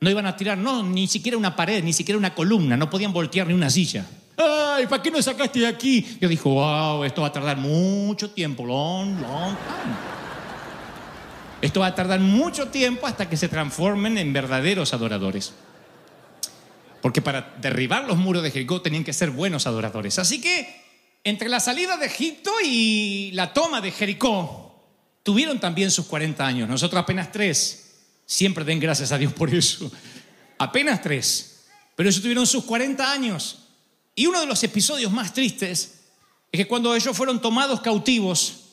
no 0.00 0.08
iban 0.08 0.24
a 0.24 0.34
tirar, 0.34 0.56
no, 0.56 0.82
ni 0.82 1.08
siquiera 1.08 1.36
una 1.36 1.54
pared, 1.54 1.84
ni 1.84 1.92
siquiera 1.92 2.16
una 2.16 2.34
columna, 2.34 2.74
no 2.78 2.88
podían 2.88 3.12
voltear 3.12 3.46
ni 3.46 3.52
una 3.52 3.68
silla. 3.68 4.06
¡Ay, 4.36 4.86
¿para 4.86 5.02
qué 5.02 5.10
no 5.10 5.22
sacaste 5.22 5.60
de 5.60 5.66
aquí? 5.66 6.18
Yo 6.20 6.28
dijo, 6.28 6.50
wow, 6.50 7.04
esto 7.04 7.22
va 7.22 7.28
a 7.28 7.32
tardar 7.32 7.56
mucho 7.56 8.30
tiempo, 8.30 8.66
long, 8.66 9.20
long 9.20 9.56
time. 9.56 9.96
Esto 11.62 11.80
va 11.80 11.86
a 11.86 11.94
tardar 11.94 12.20
mucho 12.20 12.68
tiempo 12.68 13.06
hasta 13.06 13.28
que 13.28 13.36
se 13.36 13.48
transformen 13.48 14.18
en 14.18 14.32
verdaderos 14.32 14.92
adoradores. 14.92 15.54
Porque 17.00 17.22
para 17.22 17.54
derribar 17.60 18.04
los 18.04 18.18
muros 18.18 18.42
de 18.42 18.50
Jericó 18.50 18.82
tenían 18.82 19.04
que 19.04 19.12
ser 19.12 19.30
buenos 19.30 19.66
adoradores. 19.66 20.18
Así 20.18 20.40
que 20.40 20.84
entre 21.24 21.48
la 21.48 21.60
salida 21.60 21.96
de 21.96 22.06
Egipto 22.06 22.52
y 22.62 23.30
la 23.32 23.52
toma 23.52 23.80
de 23.80 23.90
Jericó, 23.90 24.84
tuvieron 25.22 25.58
también 25.58 25.90
sus 25.90 26.06
40 26.06 26.46
años, 26.46 26.68
nosotros 26.68 27.02
apenas 27.02 27.32
tres. 27.32 27.82
Siempre 28.26 28.64
den 28.64 28.80
gracias 28.80 29.12
a 29.12 29.18
Dios 29.18 29.32
por 29.32 29.52
eso. 29.52 29.90
Apenas 30.58 31.00
tres. 31.00 31.64
Pero 31.94 32.08
ellos 32.08 32.20
tuvieron 32.20 32.46
sus 32.46 32.64
40 32.64 33.10
años. 33.10 33.65
Y 34.18 34.26
uno 34.26 34.40
de 34.40 34.46
los 34.46 34.64
episodios 34.64 35.12
más 35.12 35.34
tristes 35.34 36.00
es 36.50 36.58
que 36.58 36.66
cuando 36.66 36.96
ellos 36.96 37.14
fueron 37.14 37.40
tomados 37.40 37.82
cautivos, 37.82 38.64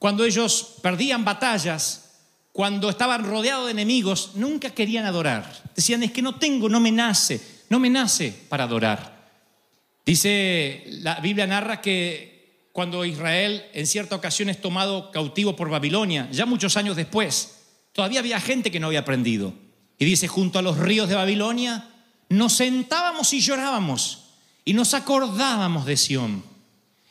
cuando 0.00 0.24
ellos 0.24 0.74
perdían 0.82 1.24
batallas, 1.24 2.10
cuando 2.50 2.90
estaban 2.90 3.24
rodeados 3.24 3.66
de 3.66 3.70
enemigos, 3.70 4.32
nunca 4.34 4.70
querían 4.70 5.06
adorar. 5.06 5.62
Decían, 5.76 6.02
es 6.02 6.10
que 6.10 6.20
no 6.20 6.34
tengo, 6.34 6.68
no 6.68 6.80
me 6.80 6.90
nace, 6.90 7.40
no 7.70 7.78
me 7.78 7.88
nace 7.88 8.34
para 8.48 8.64
adorar. 8.64 9.22
Dice, 10.04 10.84
la 11.00 11.20
Biblia 11.20 11.46
narra 11.46 11.80
que 11.80 12.66
cuando 12.72 13.04
Israel 13.04 13.64
en 13.72 13.86
cierta 13.86 14.16
ocasión 14.16 14.48
es 14.48 14.60
tomado 14.60 15.12
cautivo 15.12 15.54
por 15.54 15.70
Babilonia, 15.70 16.28
ya 16.32 16.44
muchos 16.44 16.76
años 16.76 16.96
después, 16.96 17.58
todavía 17.92 18.18
había 18.18 18.40
gente 18.40 18.72
que 18.72 18.80
no 18.80 18.88
había 18.88 19.00
aprendido. 19.00 19.54
Y 19.96 20.04
dice, 20.04 20.26
junto 20.26 20.58
a 20.58 20.62
los 20.62 20.76
ríos 20.76 21.08
de 21.08 21.14
Babilonia, 21.14 21.88
nos 22.28 22.54
sentábamos 22.54 23.32
y 23.32 23.40
llorábamos 23.40 24.21
y 24.64 24.74
nos 24.74 24.94
acordábamos 24.94 25.86
de 25.86 25.96
Sión. 25.96 26.44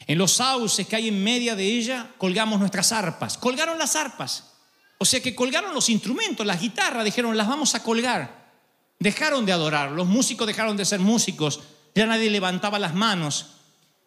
En 0.08 0.18
los 0.18 0.34
sauces 0.34 0.88
que 0.88 0.96
hay 0.96 1.08
en 1.08 1.24
media 1.24 1.56
de 1.56 1.64
ella 1.64 2.12
colgamos 2.18 2.60
nuestras 2.60 2.92
arpas. 2.92 3.38
Colgaron 3.38 3.78
las 3.78 3.96
arpas. 3.96 4.54
O 4.98 5.06
sea 5.06 5.22
que 5.22 5.36
colgaron 5.36 5.74
los 5.74 5.90
instrumentos, 5.90 6.46
las 6.46 6.62
guitarras, 6.62 7.06
dijeron, 7.06 7.38
las 7.38 7.48
vamos 7.48 7.76
a 7.76 7.84
colgar. 7.84 8.52
Dejaron 9.00 9.46
de 9.46 9.52
adorar, 9.52 9.92
los 9.92 10.08
músicos 10.08 10.46
dejaron 10.46 10.78
de 10.78 10.86
ser 10.86 11.00
músicos, 11.00 11.60
ya 11.96 12.06
nadie 12.06 12.30
levantaba 12.30 12.78
las 12.78 12.94
manos, 12.94 13.48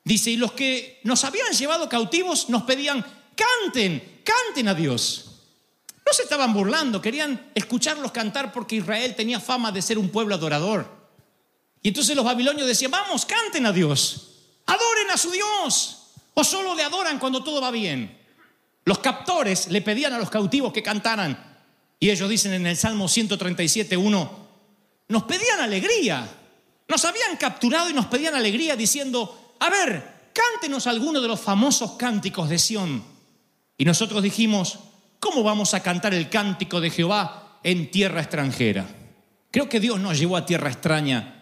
Dice, 0.04 0.30
y 0.30 0.36
los 0.36 0.52
que 0.52 1.00
nos 1.02 1.24
habían 1.24 1.50
llevado 1.52 1.88
cautivos 1.88 2.50
nos 2.50 2.64
pedían, 2.64 3.04
canten, 3.34 4.20
canten 4.22 4.68
a 4.68 4.74
Dios. 4.74 5.30
No 6.06 6.12
se 6.12 6.24
estaban 6.24 6.52
burlando, 6.52 7.00
querían 7.00 7.50
escucharlos 7.54 8.12
cantar 8.12 8.52
porque 8.52 8.76
Israel 8.76 9.14
tenía 9.16 9.40
fama 9.40 9.72
de 9.72 9.80
ser 9.80 9.98
un 9.98 10.10
pueblo 10.10 10.34
adorador. 10.34 11.03
Y 11.84 11.88
entonces 11.88 12.16
los 12.16 12.24
babilonios 12.24 12.66
decían, 12.66 12.90
vamos, 12.90 13.26
canten 13.26 13.66
a 13.66 13.72
Dios, 13.72 14.38
adoren 14.64 15.10
a 15.12 15.18
su 15.18 15.30
Dios, 15.30 15.98
o 16.32 16.42
solo 16.42 16.74
le 16.74 16.82
adoran 16.82 17.18
cuando 17.18 17.44
todo 17.44 17.60
va 17.60 17.70
bien. 17.70 18.18
Los 18.86 19.00
captores 19.00 19.68
le 19.68 19.82
pedían 19.82 20.14
a 20.14 20.18
los 20.18 20.30
cautivos 20.30 20.72
que 20.72 20.82
cantaran. 20.82 21.58
Y 22.00 22.08
ellos 22.08 22.30
dicen 22.30 22.54
en 22.54 22.66
el 22.66 22.78
Salmo 22.78 23.06
137, 23.06 23.98
1, 23.98 24.46
nos 25.08 25.22
pedían 25.24 25.60
alegría. 25.60 26.26
Nos 26.88 27.04
habían 27.04 27.36
capturado 27.36 27.90
y 27.90 27.92
nos 27.92 28.06
pedían 28.06 28.34
alegría 28.34 28.76
diciendo, 28.76 29.54
a 29.60 29.68
ver, 29.68 30.30
cántenos 30.32 30.86
alguno 30.86 31.20
de 31.20 31.28
los 31.28 31.40
famosos 31.40 31.92
cánticos 31.98 32.48
de 32.48 32.58
Sión. 32.58 33.04
Y 33.76 33.84
nosotros 33.84 34.22
dijimos, 34.22 34.78
¿cómo 35.20 35.42
vamos 35.42 35.74
a 35.74 35.82
cantar 35.82 36.14
el 36.14 36.30
cántico 36.30 36.80
de 36.80 36.88
Jehová 36.88 37.58
en 37.62 37.90
tierra 37.90 38.22
extranjera? 38.22 38.86
Creo 39.50 39.68
que 39.68 39.80
Dios 39.80 40.00
nos 40.00 40.18
llevó 40.18 40.38
a 40.38 40.46
tierra 40.46 40.70
extraña 40.70 41.33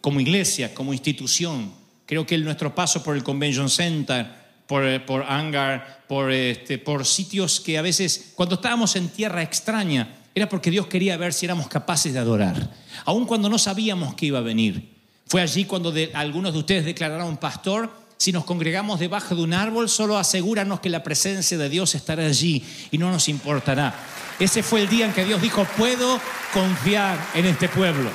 como 0.00 0.20
iglesia, 0.20 0.74
como 0.74 0.92
institución. 0.92 1.72
Creo 2.06 2.26
que 2.26 2.38
nuestro 2.38 2.74
paso 2.74 3.02
por 3.02 3.16
el 3.16 3.22
Convention 3.22 3.68
Center, 3.68 4.26
por, 4.66 4.86
eh, 4.86 5.00
por 5.00 5.24
Hangar, 5.24 6.04
por, 6.06 6.30
este, 6.32 6.78
por 6.78 7.06
sitios 7.06 7.60
que 7.60 7.78
a 7.78 7.82
veces, 7.82 8.32
cuando 8.34 8.56
estábamos 8.56 8.94
en 8.96 9.08
tierra 9.08 9.42
extraña, 9.42 10.16
era 10.34 10.48
porque 10.48 10.70
Dios 10.70 10.86
quería 10.86 11.16
ver 11.16 11.32
si 11.32 11.46
éramos 11.46 11.68
capaces 11.68 12.12
de 12.12 12.18
adorar, 12.18 12.70
aun 13.04 13.26
cuando 13.26 13.48
no 13.48 13.58
sabíamos 13.58 14.14
que 14.14 14.26
iba 14.26 14.38
a 14.38 14.42
venir. 14.42 14.96
Fue 15.26 15.42
allí 15.42 15.64
cuando 15.64 15.92
algunos 16.14 16.52
de 16.52 16.58
ustedes 16.58 16.84
declararon, 16.84 17.36
pastor, 17.36 17.90
si 18.16 18.32
nos 18.32 18.44
congregamos 18.44 19.00
debajo 19.00 19.34
de 19.34 19.42
un 19.42 19.54
árbol, 19.54 19.88
solo 19.88 20.18
asegúranos 20.18 20.80
que 20.80 20.90
la 20.90 21.02
presencia 21.02 21.56
de 21.56 21.68
Dios 21.68 21.94
estará 21.94 22.26
allí 22.26 22.64
y 22.90 22.98
no 22.98 23.10
nos 23.10 23.28
importará. 23.28 23.94
Ese 24.38 24.62
fue 24.62 24.82
el 24.82 24.88
día 24.88 25.06
en 25.06 25.12
que 25.12 25.24
Dios 25.24 25.40
dijo, 25.40 25.64
puedo 25.76 26.20
confiar 26.52 27.18
en 27.34 27.46
este 27.46 27.68
pueblo. 27.68 28.10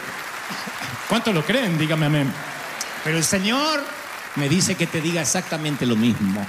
¿Cuántos 1.08 1.36
lo 1.36 1.46
creen? 1.46 1.78
Dígame 1.78 2.08
amén. 2.08 2.34
Pero 3.04 3.18
el 3.18 3.24
Señor 3.24 3.84
me 4.38 4.50
dice 4.50 4.74
que 4.74 4.88
te 4.88 5.02
diga 5.02 5.22
exactamente 5.22 5.86
lo 5.86 5.96
mismo. 5.96 6.44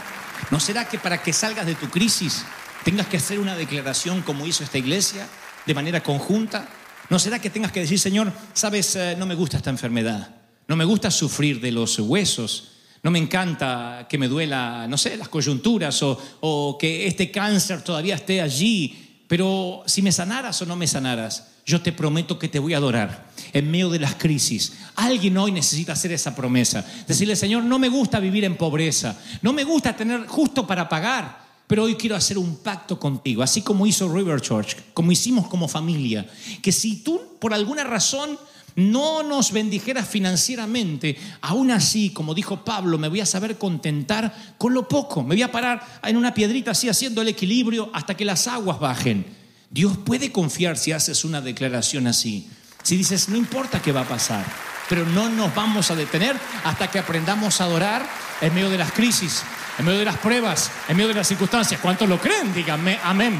¿No 0.50 0.58
será 0.60 0.88
que 0.88 0.98
para 0.98 1.22
que 1.22 1.34
salgas 1.34 1.66
de 1.66 1.74
tu 1.74 1.90
crisis 1.90 2.44
tengas 2.82 3.06
que 3.06 3.18
hacer 3.18 3.38
una 3.38 3.54
declaración 3.54 4.22
como 4.22 4.46
hizo 4.46 4.64
esta 4.64 4.78
iglesia, 4.78 5.28
de 5.66 5.74
manera 5.74 6.02
conjunta? 6.02 6.66
¿No 7.10 7.18
será 7.18 7.38
que 7.38 7.50
tengas 7.50 7.70
que 7.70 7.80
decir, 7.80 7.98
Señor, 7.98 8.32
sabes, 8.54 8.96
Eh, 8.96 9.14
no 9.18 9.26
me 9.26 9.34
gusta 9.34 9.58
esta 9.58 9.68
enfermedad, 9.68 10.34
no 10.68 10.74
me 10.74 10.86
gusta 10.86 11.10
sufrir 11.10 11.60
de 11.60 11.70
los 11.70 11.98
huesos, 11.98 12.72
no 13.02 13.10
me 13.10 13.18
encanta 13.18 14.06
que 14.08 14.16
me 14.16 14.26
duela, 14.26 14.86
no 14.88 14.96
sé, 14.96 15.18
las 15.18 15.28
coyunturas 15.28 16.02
o, 16.02 16.18
o 16.40 16.78
que 16.78 17.06
este 17.06 17.30
cáncer 17.30 17.82
todavía 17.82 18.14
esté 18.14 18.40
allí, 18.40 19.24
pero 19.28 19.82
si 19.86 20.00
me 20.00 20.12
sanaras 20.12 20.62
o 20.62 20.66
no 20.66 20.76
me 20.76 20.86
sanaras, 20.86 21.55
yo 21.66 21.82
te 21.82 21.92
prometo 21.92 22.38
que 22.38 22.48
te 22.48 22.60
voy 22.60 22.74
a 22.74 22.76
adorar 22.76 23.28
en 23.52 23.70
medio 23.70 23.90
de 23.90 23.98
las 23.98 24.14
crisis. 24.14 24.74
Alguien 24.94 25.36
hoy 25.36 25.50
necesita 25.50 25.94
hacer 25.94 26.12
esa 26.12 26.34
promesa. 26.34 26.86
Decirle, 27.08 27.34
Señor, 27.34 27.64
no 27.64 27.80
me 27.80 27.88
gusta 27.88 28.20
vivir 28.20 28.44
en 28.44 28.56
pobreza, 28.56 29.20
no 29.42 29.52
me 29.52 29.64
gusta 29.64 29.96
tener 29.96 30.26
justo 30.28 30.64
para 30.64 30.88
pagar, 30.88 31.44
pero 31.66 31.82
hoy 31.82 31.96
quiero 31.96 32.14
hacer 32.14 32.38
un 32.38 32.58
pacto 32.58 33.00
contigo, 33.00 33.42
así 33.42 33.62
como 33.62 33.84
hizo 33.84 34.12
River 34.12 34.40
Church, 34.40 34.76
como 34.94 35.10
hicimos 35.10 35.48
como 35.48 35.66
familia, 35.66 36.30
que 36.62 36.70
si 36.70 37.02
tú 37.02 37.20
por 37.40 37.52
alguna 37.52 37.82
razón 37.82 38.38
no 38.76 39.24
nos 39.24 39.50
bendijeras 39.50 40.06
financieramente, 40.06 41.16
aún 41.40 41.72
así, 41.72 42.10
como 42.10 42.34
dijo 42.34 42.64
Pablo, 42.64 42.98
me 42.98 43.08
voy 43.08 43.20
a 43.20 43.26
saber 43.26 43.58
contentar 43.58 44.54
con 44.56 44.72
lo 44.72 44.86
poco, 44.86 45.24
me 45.24 45.34
voy 45.34 45.42
a 45.42 45.50
parar 45.50 45.84
en 46.04 46.16
una 46.16 46.32
piedrita 46.32 46.70
así 46.70 46.88
haciendo 46.88 47.22
el 47.22 47.28
equilibrio 47.28 47.90
hasta 47.92 48.16
que 48.16 48.24
las 48.24 48.46
aguas 48.46 48.78
bajen. 48.78 49.45
Dios 49.70 49.96
puede 49.98 50.32
confiar 50.32 50.76
si 50.76 50.92
haces 50.92 51.24
una 51.24 51.40
declaración 51.40 52.06
así. 52.06 52.48
Si 52.82 52.96
dices, 52.96 53.28
no 53.28 53.36
importa 53.36 53.82
qué 53.82 53.92
va 53.92 54.02
a 54.02 54.08
pasar, 54.08 54.44
pero 54.88 55.04
no 55.06 55.28
nos 55.28 55.54
vamos 55.54 55.90
a 55.90 55.96
detener 55.96 56.36
hasta 56.64 56.90
que 56.90 56.98
aprendamos 56.98 57.60
a 57.60 57.64
adorar 57.64 58.08
en 58.40 58.54
medio 58.54 58.70
de 58.70 58.78
las 58.78 58.92
crisis, 58.92 59.42
en 59.78 59.84
medio 59.84 59.98
de 59.98 60.04
las 60.04 60.18
pruebas, 60.18 60.70
en 60.88 60.96
medio 60.96 61.08
de 61.08 61.14
las 61.14 61.28
circunstancias. 61.28 61.80
¿Cuántos 61.80 62.08
lo 62.08 62.20
creen? 62.20 62.54
Díganme, 62.54 62.98
amén. 63.02 63.38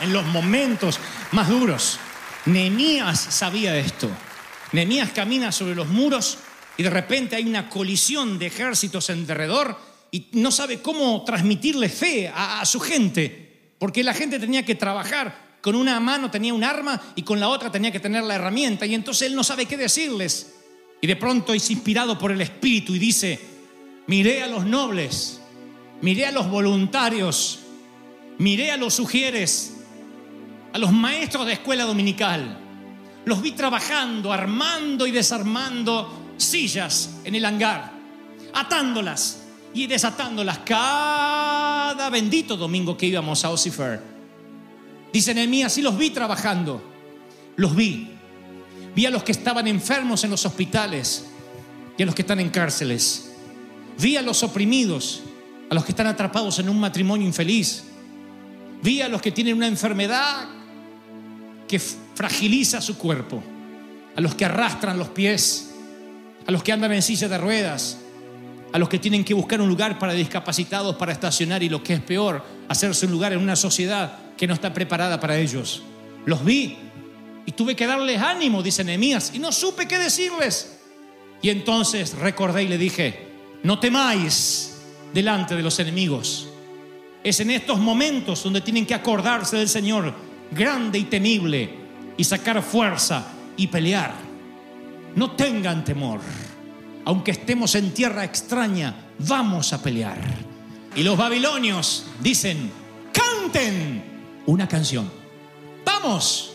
En 0.00 0.12
los 0.12 0.26
momentos 0.26 0.98
más 1.32 1.48
duros. 1.48 1.98
Nehemías 2.46 3.18
sabía 3.18 3.76
esto. 3.76 4.10
Nehemías 4.72 5.10
camina 5.10 5.52
sobre 5.52 5.74
los 5.74 5.88
muros 5.88 6.38
y 6.76 6.82
de 6.82 6.90
repente 6.90 7.36
hay 7.36 7.46
una 7.46 7.68
colisión 7.68 8.38
de 8.38 8.46
ejércitos 8.46 9.10
en 9.10 9.26
derredor 9.26 9.78
y 10.10 10.28
no 10.32 10.50
sabe 10.50 10.80
cómo 10.80 11.22
transmitirle 11.24 11.88
fe 11.88 12.28
a, 12.28 12.60
a 12.60 12.66
su 12.66 12.80
gente, 12.80 13.47
porque 13.78 14.02
la 14.02 14.14
gente 14.14 14.38
tenía 14.38 14.64
que 14.64 14.74
trabajar. 14.74 15.48
Con 15.60 15.74
una 15.74 15.98
mano 16.00 16.30
tenía 16.30 16.54
un 16.54 16.64
arma 16.64 17.00
y 17.16 17.22
con 17.22 17.40
la 17.40 17.48
otra 17.48 17.70
tenía 17.70 17.90
que 17.90 18.00
tener 18.00 18.22
la 18.22 18.36
herramienta 18.36 18.86
y 18.86 18.94
entonces 18.94 19.28
él 19.28 19.34
no 19.34 19.44
sabe 19.44 19.66
qué 19.66 19.76
decirles. 19.76 20.54
Y 21.00 21.06
de 21.06 21.16
pronto 21.16 21.52
es 21.52 21.70
inspirado 21.70 22.18
por 22.18 22.32
el 22.32 22.40
Espíritu 22.40 22.94
y 22.94 22.98
dice, 22.98 23.40
miré 24.06 24.42
a 24.42 24.46
los 24.46 24.64
nobles, 24.64 25.40
miré 26.00 26.26
a 26.26 26.32
los 26.32 26.48
voluntarios, 26.48 27.60
miré 28.38 28.72
a 28.72 28.76
los 28.76 28.94
sugieres, 28.94 29.74
a 30.72 30.78
los 30.78 30.92
maestros 30.92 31.46
de 31.46 31.54
escuela 31.54 31.84
dominical. 31.84 32.58
Los 33.24 33.42
vi 33.42 33.52
trabajando, 33.52 34.32
armando 34.32 35.06
y 35.06 35.10
desarmando 35.10 36.32
sillas 36.36 37.10
en 37.24 37.34
el 37.34 37.44
hangar, 37.44 37.92
atándolas 38.54 39.47
y 39.78 39.86
desatándolas 39.86 40.58
cada 40.58 42.10
bendito 42.10 42.56
domingo 42.56 42.96
que 42.96 43.06
íbamos 43.06 43.44
a 43.44 43.50
Osifer. 43.50 44.00
Dice 45.12 45.32
Nehemías, 45.32 45.72
sí 45.72 45.82
los 45.82 45.96
vi 45.96 46.10
trabajando, 46.10 46.82
los 47.54 47.76
vi. 47.76 48.10
Vi 48.96 49.06
a 49.06 49.10
los 49.10 49.22
que 49.22 49.30
estaban 49.30 49.68
enfermos 49.68 50.24
en 50.24 50.30
los 50.30 50.44
hospitales 50.44 51.26
y 51.96 52.02
a 52.02 52.06
los 52.06 52.14
que 52.16 52.22
están 52.22 52.40
en 52.40 52.50
cárceles. 52.50 53.30
Vi 54.00 54.16
a 54.16 54.22
los 54.22 54.42
oprimidos, 54.42 55.22
a 55.70 55.74
los 55.74 55.84
que 55.84 55.92
están 55.92 56.08
atrapados 56.08 56.58
en 56.58 56.68
un 56.68 56.80
matrimonio 56.80 57.24
infeliz. 57.24 57.84
Vi 58.82 59.00
a 59.00 59.08
los 59.08 59.22
que 59.22 59.30
tienen 59.30 59.56
una 59.56 59.68
enfermedad 59.68 60.48
que 61.68 61.78
fragiliza 61.78 62.80
su 62.80 62.98
cuerpo, 62.98 63.44
a 64.16 64.20
los 64.20 64.34
que 64.34 64.44
arrastran 64.44 64.98
los 64.98 65.08
pies, 65.08 65.70
a 66.48 66.50
los 66.50 66.64
que 66.64 66.72
andan 66.72 66.92
en 66.92 67.02
silla 67.02 67.28
de 67.28 67.38
ruedas, 67.38 67.98
a 68.72 68.78
los 68.78 68.88
que 68.88 68.98
tienen 68.98 69.24
que 69.24 69.34
buscar 69.34 69.60
un 69.60 69.68
lugar 69.68 69.98
para 69.98 70.12
discapacitados 70.12 70.96
para 70.96 71.12
estacionar 71.12 71.62
y 71.62 71.68
lo 71.68 71.82
que 71.82 71.94
es 71.94 72.00
peor, 72.00 72.44
hacerse 72.68 73.06
un 73.06 73.12
lugar 73.12 73.32
en 73.32 73.40
una 73.40 73.56
sociedad 73.56 74.18
que 74.36 74.46
no 74.46 74.54
está 74.54 74.72
preparada 74.72 75.18
para 75.18 75.38
ellos. 75.38 75.82
Los 76.26 76.44
vi 76.44 76.76
y 77.46 77.52
tuve 77.52 77.74
que 77.74 77.86
darles 77.86 78.20
ánimo, 78.20 78.62
dice 78.62 78.84
Nehemías, 78.84 79.32
y 79.34 79.38
no 79.38 79.52
supe 79.52 79.88
qué 79.88 79.98
decirles. 79.98 80.78
Y 81.40 81.50
entonces 81.50 82.14
recordé 82.14 82.64
y 82.64 82.68
le 82.68 82.76
dije, 82.76 83.28
no 83.62 83.78
temáis 83.78 84.76
delante 85.14 85.56
de 85.56 85.62
los 85.62 85.78
enemigos. 85.78 86.48
Es 87.24 87.40
en 87.40 87.50
estos 87.50 87.78
momentos 87.78 88.42
donde 88.42 88.60
tienen 88.60 88.86
que 88.86 88.94
acordarse 88.94 89.56
del 89.56 89.68
Señor 89.68 90.12
grande 90.50 90.98
y 90.98 91.04
temible 91.04 91.70
y 92.16 92.24
sacar 92.24 92.62
fuerza 92.62 93.26
y 93.56 93.66
pelear. 93.66 94.14
No 95.14 95.32
tengan 95.32 95.84
temor. 95.84 96.20
Aunque 97.08 97.30
estemos 97.30 97.74
en 97.74 97.94
tierra 97.94 98.22
extraña, 98.22 98.94
vamos 99.20 99.72
a 99.72 99.82
pelear. 99.82 100.18
Y 100.94 101.02
los 101.02 101.16
babilonios 101.16 102.04
dicen, 102.20 102.70
canten 103.10 104.42
una 104.44 104.68
canción. 104.68 105.10
Vamos. 105.86 106.52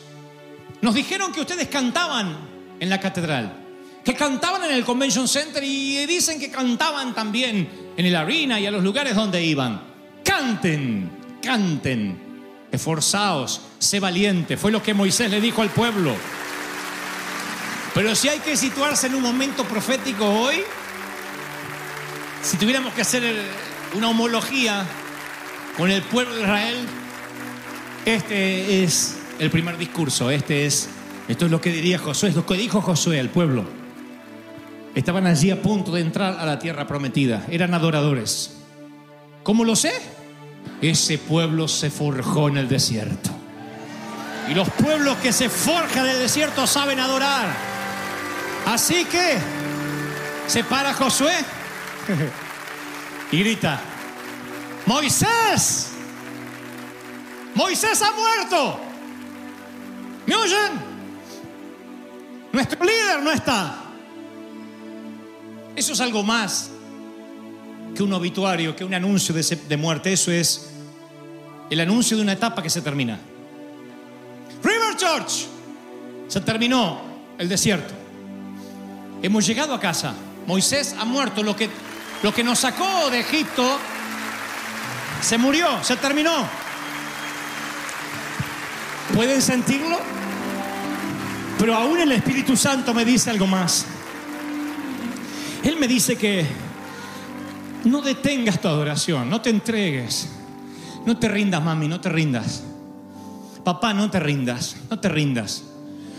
Nos 0.79 0.93
dijeron 0.93 1.31
que 1.31 1.41
ustedes 1.41 1.69
cantaban 1.69 2.37
en 2.79 2.87
la 2.87 2.99
catedral, 2.99 3.51
que 4.05 4.13
cantaban 4.13 4.63
en 4.65 4.75
el 4.75 4.85
Convention 4.85 5.27
Center 5.27 5.63
y 5.63 6.05
dicen 6.05 6.39
que 6.39 6.51
cantaban 6.51 7.15
también 7.15 7.91
en 7.97 8.05
el 8.05 8.15
arena 8.15 8.59
y 8.59 8.67
a 8.67 8.71
los 8.71 8.83
lugares 8.83 9.15
donde 9.15 9.43
iban. 9.43 9.81
Canten, 10.23 11.09
canten, 11.41 12.67
esforzaos, 12.71 13.59
sé 13.79 13.99
valiente. 13.99 14.55
Fue 14.55 14.71
lo 14.71 14.83
que 14.83 14.93
Moisés 14.93 15.31
le 15.31 15.41
dijo 15.41 15.63
al 15.63 15.71
pueblo. 15.71 16.13
Pero 17.93 18.15
si 18.15 18.27
hay 18.27 18.39
que 18.39 18.57
situarse 18.57 19.07
en 19.07 19.15
un 19.15 19.21
momento 19.21 19.65
profético 19.65 20.25
hoy, 20.25 20.63
si 22.41 22.57
tuviéramos 22.57 22.93
que 22.93 23.01
hacer 23.01 23.23
una 23.93 24.09
homología 24.09 24.83
con 25.77 25.91
el 25.91 26.01
pueblo 26.01 26.33
de 26.33 26.41
Israel, 26.41 26.77
este 28.05 28.83
es 28.83 29.19
el 29.37 29.51
primer 29.51 29.77
discurso, 29.77 30.31
este 30.31 30.65
es, 30.65 30.89
esto 31.27 31.45
es 31.45 31.51
lo 31.51 31.61
que 31.61 31.71
diría 31.71 31.99
Josué, 31.99 32.29
es 32.29 32.35
lo 32.35 32.47
que 32.47 32.55
dijo 32.55 32.81
Josué 32.81 33.19
al 33.19 33.29
pueblo. 33.29 33.63
Estaban 34.95 35.27
allí 35.27 35.51
a 35.51 35.61
punto 35.61 35.91
de 35.91 36.01
entrar 36.01 36.39
a 36.39 36.45
la 36.45 36.57
tierra 36.57 36.87
prometida, 36.87 37.45
eran 37.51 37.75
adoradores. 37.75 38.57
¿Cómo 39.43 39.65
lo 39.65 39.75
sé? 39.75 39.93
Ese 40.81 41.19
pueblo 41.19 41.67
se 41.67 41.91
forjó 41.91 42.47
en 42.47 42.57
el 42.57 42.67
desierto. 42.67 43.29
Y 44.49 44.55
los 44.55 44.67
pueblos 44.69 45.15
que 45.17 45.31
se 45.31 45.47
forjan 45.47 46.05
en 46.07 46.15
el 46.15 46.19
desierto 46.19 46.65
saben 46.65 46.99
adorar. 46.99 47.72
Así 48.65 49.05
que 49.05 49.37
se 50.47 50.63
para 50.63 50.93
Josué 50.93 51.33
y 53.31 53.39
grita, 53.39 53.79
Moisés, 54.85 55.91
Moisés 57.55 58.01
ha 58.01 58.11
muerto. 58.11 58.79
¿Me 60.25 60.35
oyen? 60.35 60.93
Nuestro 62.51 62.83
líder 62.83 63.21
no 63.21 63.31
está. 63.31 63.79
Eso 65.75 65.93
es 65.93 66.01
algo 66.01 66.23
más 66.23 66.69
que 67.95 68.03
un 68.03 68.13
obituario, 68.13 68.75
que 68.75 68.85
un 68.85 68.93
anuncio 68.93 69.33
de, 69.35 69.41
de 69.67 69.77
muerte. 69.77 70.13
Eso 70.13 70.31
es 70.31 70.69
el 71.69 71.79
anuncio 71.79 72.15
de 72.15 72.23
una 72.23 72.33
etapa 72.33 72.61
que 72.63 72.69
se 72.69 72.81
termina. 72.81 73.19
River 74.63 74.95
Church, 74.95 75.47
se 76.27 76.41
terminó 76.41 77.01
el 77.37 77.49
desierto. 77.49 78.02
Hemos 79.23 79.47
llegado 79.47 79.73
a 79.73 79.79
casa. 79.79 80.13
Moisés 80.45 80.93
ha 80.99 81.05
muerto. 81.05 81.43
Lo 81.43 81.55
que, 81.55 81.69
lo 82.21 82.33
que 82.33 82.43
nos 82.43 82.59
sacó 82.59 83.09
de 83.09 83.21
Egipto 83.21 83.79
se 85.21 85.37
murió, 85.37 85.81
se 85.81 85.95
terminó. 85.95 86.45
¿Pueden 89.15 89.41
sentirlo? 89.41 89.97
Pero 91.57 91.73
aún 91.73 92.01
el 92.01 92.11
Espíritu 92.11 92.57
Santo 92.57 92.93
me 92.93 93.05
dice 93.05 93.29
algo 93.29 93.47
más. 93.47 93.85
Él 95.63 95.77
me 95.77 95.87
dice 95.87 96.17
que 96.17 96.45
no 97.85 98.01
detengas 98.01 98.59
tu 98.59 98.67
adoración, 98.67 99.29
no 99.29 99.39
te 99.39 99.49
entregues, 99.49 100.27
no 101.05 101.17
te 101.17 101.29
rindas, 101.29 101.63
mami, 101.63 101.87
no 101.87 102.01
te 102.01 102.09
rindas. 102.09 102.63
Papá, 103.63 103.93
no 103.93 104.11
te 104.11 104.19
rindas, 104.19 104.75
no 104.89 104.99
te 104.99 105.07
rindas. 105.07 105.63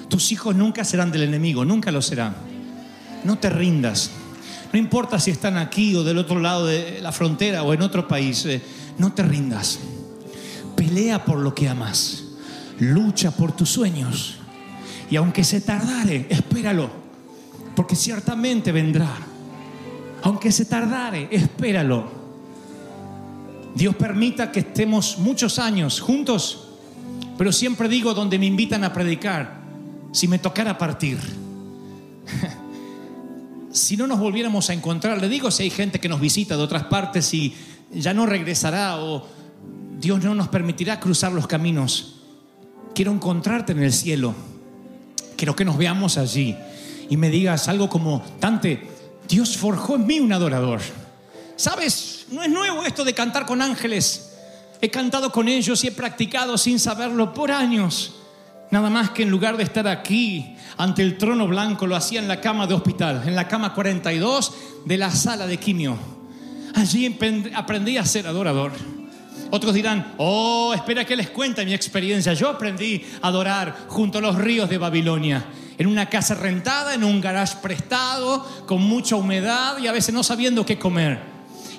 Tus 0.08 0.32
hijos 0.32 0.56
nunca 0.56 0.84
serán 0.84 1.12
del 1.12 1.24
enemigo, 1.24 1.66
nunca 1.66 1.92
lo 1.92 2.00
serán. 2.00 2.53
No 3.24 3.38
te 3.38 3.50
rindas. 3.50 4.10
No 4.72 4.78
importa 4.78 5.18
si 5.18 5.30
están 5.30 5.56
aquí 5.56 5.94
o 5.94 6.04
del 6.04 6.18
otro 6.18 6.40
lado 6.40 6.66
de 6.66 7.00
la 7.00 7.12
frontera 7.12 7.62
o 7.62 7.72
en 7.72 7.82
otro 7.82 8.08
país, 8.08 8.44
eh, 8.46 8.60
no 8.98 9.12
te 9.12 9.22
rindas. 9.22 9.78
Pelea 10.76 11.24
por 11.24 11.38
lo 11.38 11.54
que 11.54 11.68
amas. 11.68 12.24
Lucha 12.80 13.30
por 13.30 13.52
tus 13.52 13.70
sueños. 13.70 14.38
Y 15.10 15.16
aunque 15.16 15.44
se 15.44 15.60
tardare, 15.60 16.26
espéralo, 16.28 16.90
porque 17.76 17.94
ciertamente 17.94 18.72
vendrá. 18.72 19.10
Aunque 20.22 20.50
se 20.50 20.64
tardare, 20.64 21.28
espéralo. 21.30 22.10
Dios 23.74 23.94
permita 23.96 24.50
que 24.50 24.60
estemos 24.60 25.18
muchos 25.18 25.58
años 25.58 26.00
juntos, 26.00 26.68
pero 27.36 27.52
siempre 27.52 27.88
digo 27.88 28.14
donde 28.14 28.38
me 28.38 28.46
invitan 28.46 28.84
a 28.84 28.92
predicar, 28.92 29.60
si 30.12 30.28
me 30.28 30.38
tocara 30.38 30.78
partir. 30.78 31.18
si 33.74 33.96
no 33.96 34.06
nos 34.06 34.20
volviéramos 34.20 34.70
a 34.70 34.72
encontrar, 34.72 35.20
le 35.20 35.28
digo 35.28 35.50
si 35.50 35.64
hay 35.64 35.70
gente 35.70 35.98
que 35.98 36.08
nos 36.08 36.20
visita 36.20 36.56
de 36.56 36.62
otras 36.62 36.84
partes 36.84 37.34
y 37.34 37.52
ya 37.92 38.14
no 38.14 38.24
regresará 38.24 38.98
o 38.98 39.26
Dios 39.98 40.22
no 40.22 40.32
nos 40.36 40.46
permitirá 40.46 41.00
cruzar 41.00 41.32
los 41.32 41.48
caminos. 41.48 42.20
Quiero 42.94 43.10
encontrarte 43.10 43.72
en 43.72 43.82
el 43.82 43.92
cielo. 43.92 44.32
Quiero 45.36 45.56
que 45.56 45.64
nos 45.64 45.76
veamos 45.76 46.18
allí 46.18 46.56
y 47.10 47.16
me 47.16 47.30
digas 47.30 47.66
algo 47.66 47.88
como, 47.88 48.22
Tante, 48.38 48.88
Dios 49.28 49.56
forjó 49.56 49.96
en 49.96 50.06
mí 50.06 50.20
un 50.20 50.32
adorador. 50.32 50.80
¿Sabes? 51.56 52.26
No 52.30 52.44
es 52.44 52.50
nuevo 52.50 52.84
esto 52.84 53.04
de 53.04 53.12
cantar 53.12 53.44
con 53.44 53.60
ángeles. 53.60 54.36
He 54.80 54.88
cantado 54.88 55.32
con 55.32 55.48
ellos 55.48 55.82
y 55.82 55.88
he 55.88 55.92
practicado 55.92 56.56
sin 56.58 56.78
saberlo 56.78 57.34
por 57.34 57.50
años. 57.50 58.14
Nada 58.74 58.90
más 58.90 59.10
que 59.10 59.22
en 59.22 59.30
lugar 59.30 59.56
de 59.56 59.62
estar 59.62 59.86
aquí 59.86 60.56
ante 60.78 61.02
el 61.02 61.16
trono 61.16 61.46
blanco, 61.46 61.86
lo 61.86 61.94
hacía 61.94 62.18
en 62.18 62.26
la 62.26 62.40
cama 62.40 62.66
de 62.66 62.74
hospital, 62.74 63.22
en 63.24 63.36
la 63.36 63.46
cama 63.46 63.72
42 63.72 64.52
de 64.84 64.98
la 64.98 65.12
sala 65.12 65.46
de 65.46 65.58
quimio. 65.58 65.96
Allí 66.74 67.16
aprendí 67.54 67.98
a 67.98 68.04
ser 68.04 68.26
adorador. 68.26 68.72
Otros 69.52 69.74
dirán, 69.74 70.14
oh, 70.18 70.72
espera 70.74 71.04
que 71.04 71.14
les 71.14 71.30
cuente 71.30 71.64
mi 71.64 71.72
experiencia. 71.72 72.34
Yo 72.34 72.48
aprendí 72.48 73.00
a 73.22 73.28
adorar 73.28 73.86
junto 73.86 74.18
a 74.18 74.20
los 74.20 74.34
ríos 74.34 74.68
de 74.68 74.78
Babilonia, 74.78 75.44
en 75.78 75.86
una 75.86 76.06
casa 76.06 76.34
rentada, 76.34 76.94
en 76.94 77.04
un 77.04 77.20
garage 77.20 77.58
prestado, 77.62 78.44
con 78.66 78.82
mucha 78.82 79.14
humedad 79.14 79.78
y 79.78 79.86
a 79.86 79.92
veces 79.92 80.12
no 80.12 80.24
sabiendo 80.24 80.66
qué 80.66 80.80
comer. 80.80 81.20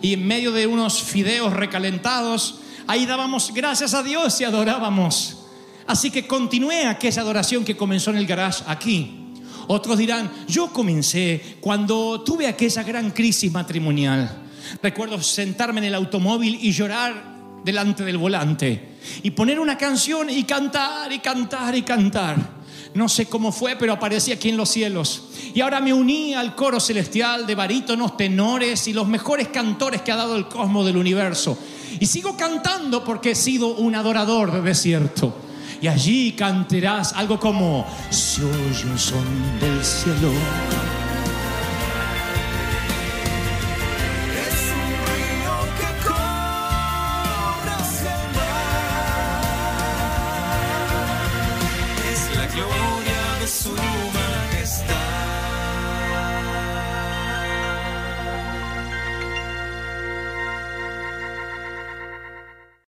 Y 0.02 0.14
en 0.14 0.26
medio 0.26 0.54
de 0.54 0.66
unos 0.66 1.04
fideos 1.04 1.52
recalentados, 1.52 2.60
ahí 2.88 3.06
dábamos 3.06 3.54
gracias 3.54 3.94
a 3.94 4.02
Dios 4.02 4.40
y 4.40 4.46
adorábamos. 4.46 5.42
Así 5.88 6.10
que 6.10 6.26
continué 6.26 6.88
aquella 6.88 7.22
adoración 7.22 7.64
que 7.64 7.78
comenzó 7.78 8.12
en 8.12 8.18
el 8.18 8.26
garage 8.26 8.64
aquí. 8.68 9.22
Otros 9.68 9.98
dirán, 9.98 10.32
yo 10.48 10.72
comencé 10.72 11.58
cuando 11.62 12.22
tuve 12.22 12.48
aquella 12.48 12.84
gran 12.84 13.12
crisis 13.12 13.52
matrimonial. 13.52 14.44
Recuerdo 14.82 15.22
sentarme 15.22 15.80
en 15.80 15.86
el 15.86 15.96
automóvil 15.96 16.58
y 16.62 16.72
llorar 16.72 17.36
delante 17.64 18.04
del 18.04 18.18
volante 18.18 18.96
y 19.24 19.32
poner 19.32 19.60
una 19.60 19.78
canción 19.78 20.30
y 20.30 20.44
cantar 20.44 21.12
y 21.12 21.20
cantar 21.20 21.76
y 21.76 21.84
cantar. 21.84 22.56
No 22.94 23.10
sé 23.10 23.26
cómo 23.26 23.52
fue, 23.52 23.76
pero 23.76 23.94
aparecí 23.94 24.32
aquí 24.32 24.50
en 24.50 24.58
los 24.58 24.70
cielos. 24.70 25.30
Y 25.54 25.62
ahora 25.62 25.82
me 25.82 25.94
uní 25.94 26.34
al 26.34 26.56
coro 26.56 26.80
celestial 26.80 27.46
de 27.46 27.56
barítonos, 27.56 28.18
tenores 28.18 28.88
y 28.88 28.94
los 28.94 29.08
mejores 29.08 29.50
cantores 29.50 30.02
que 30.02 30.12
ha 30.12 30.16
dado 30.16 30.36
el 30.36 30.48
cosmos 30.48 30.86
del 30.86 30.98
universo. 30.98 31.58
Y 32.00 32.06
sigo 32.06 32.38
cantando 32.38 33.04
porque 33.04 33.32
he 33.32 33.36
sido 33.36 33.76
un 33.76 33.96
adorador 33.96 34.52
de 34.52 34.62
desierto 34.62 35.46
y 35.82 35.88
allí 35.88 36.32
cantarás 36.34 37.14
algo 37.14 37.40
como, 37.40 37.86
se 38.10 38.44
oye 38.44 38.86
un 38.86 38.98
son 38.98 39.60
del 39.60 39.84
cielo 39.84 40.32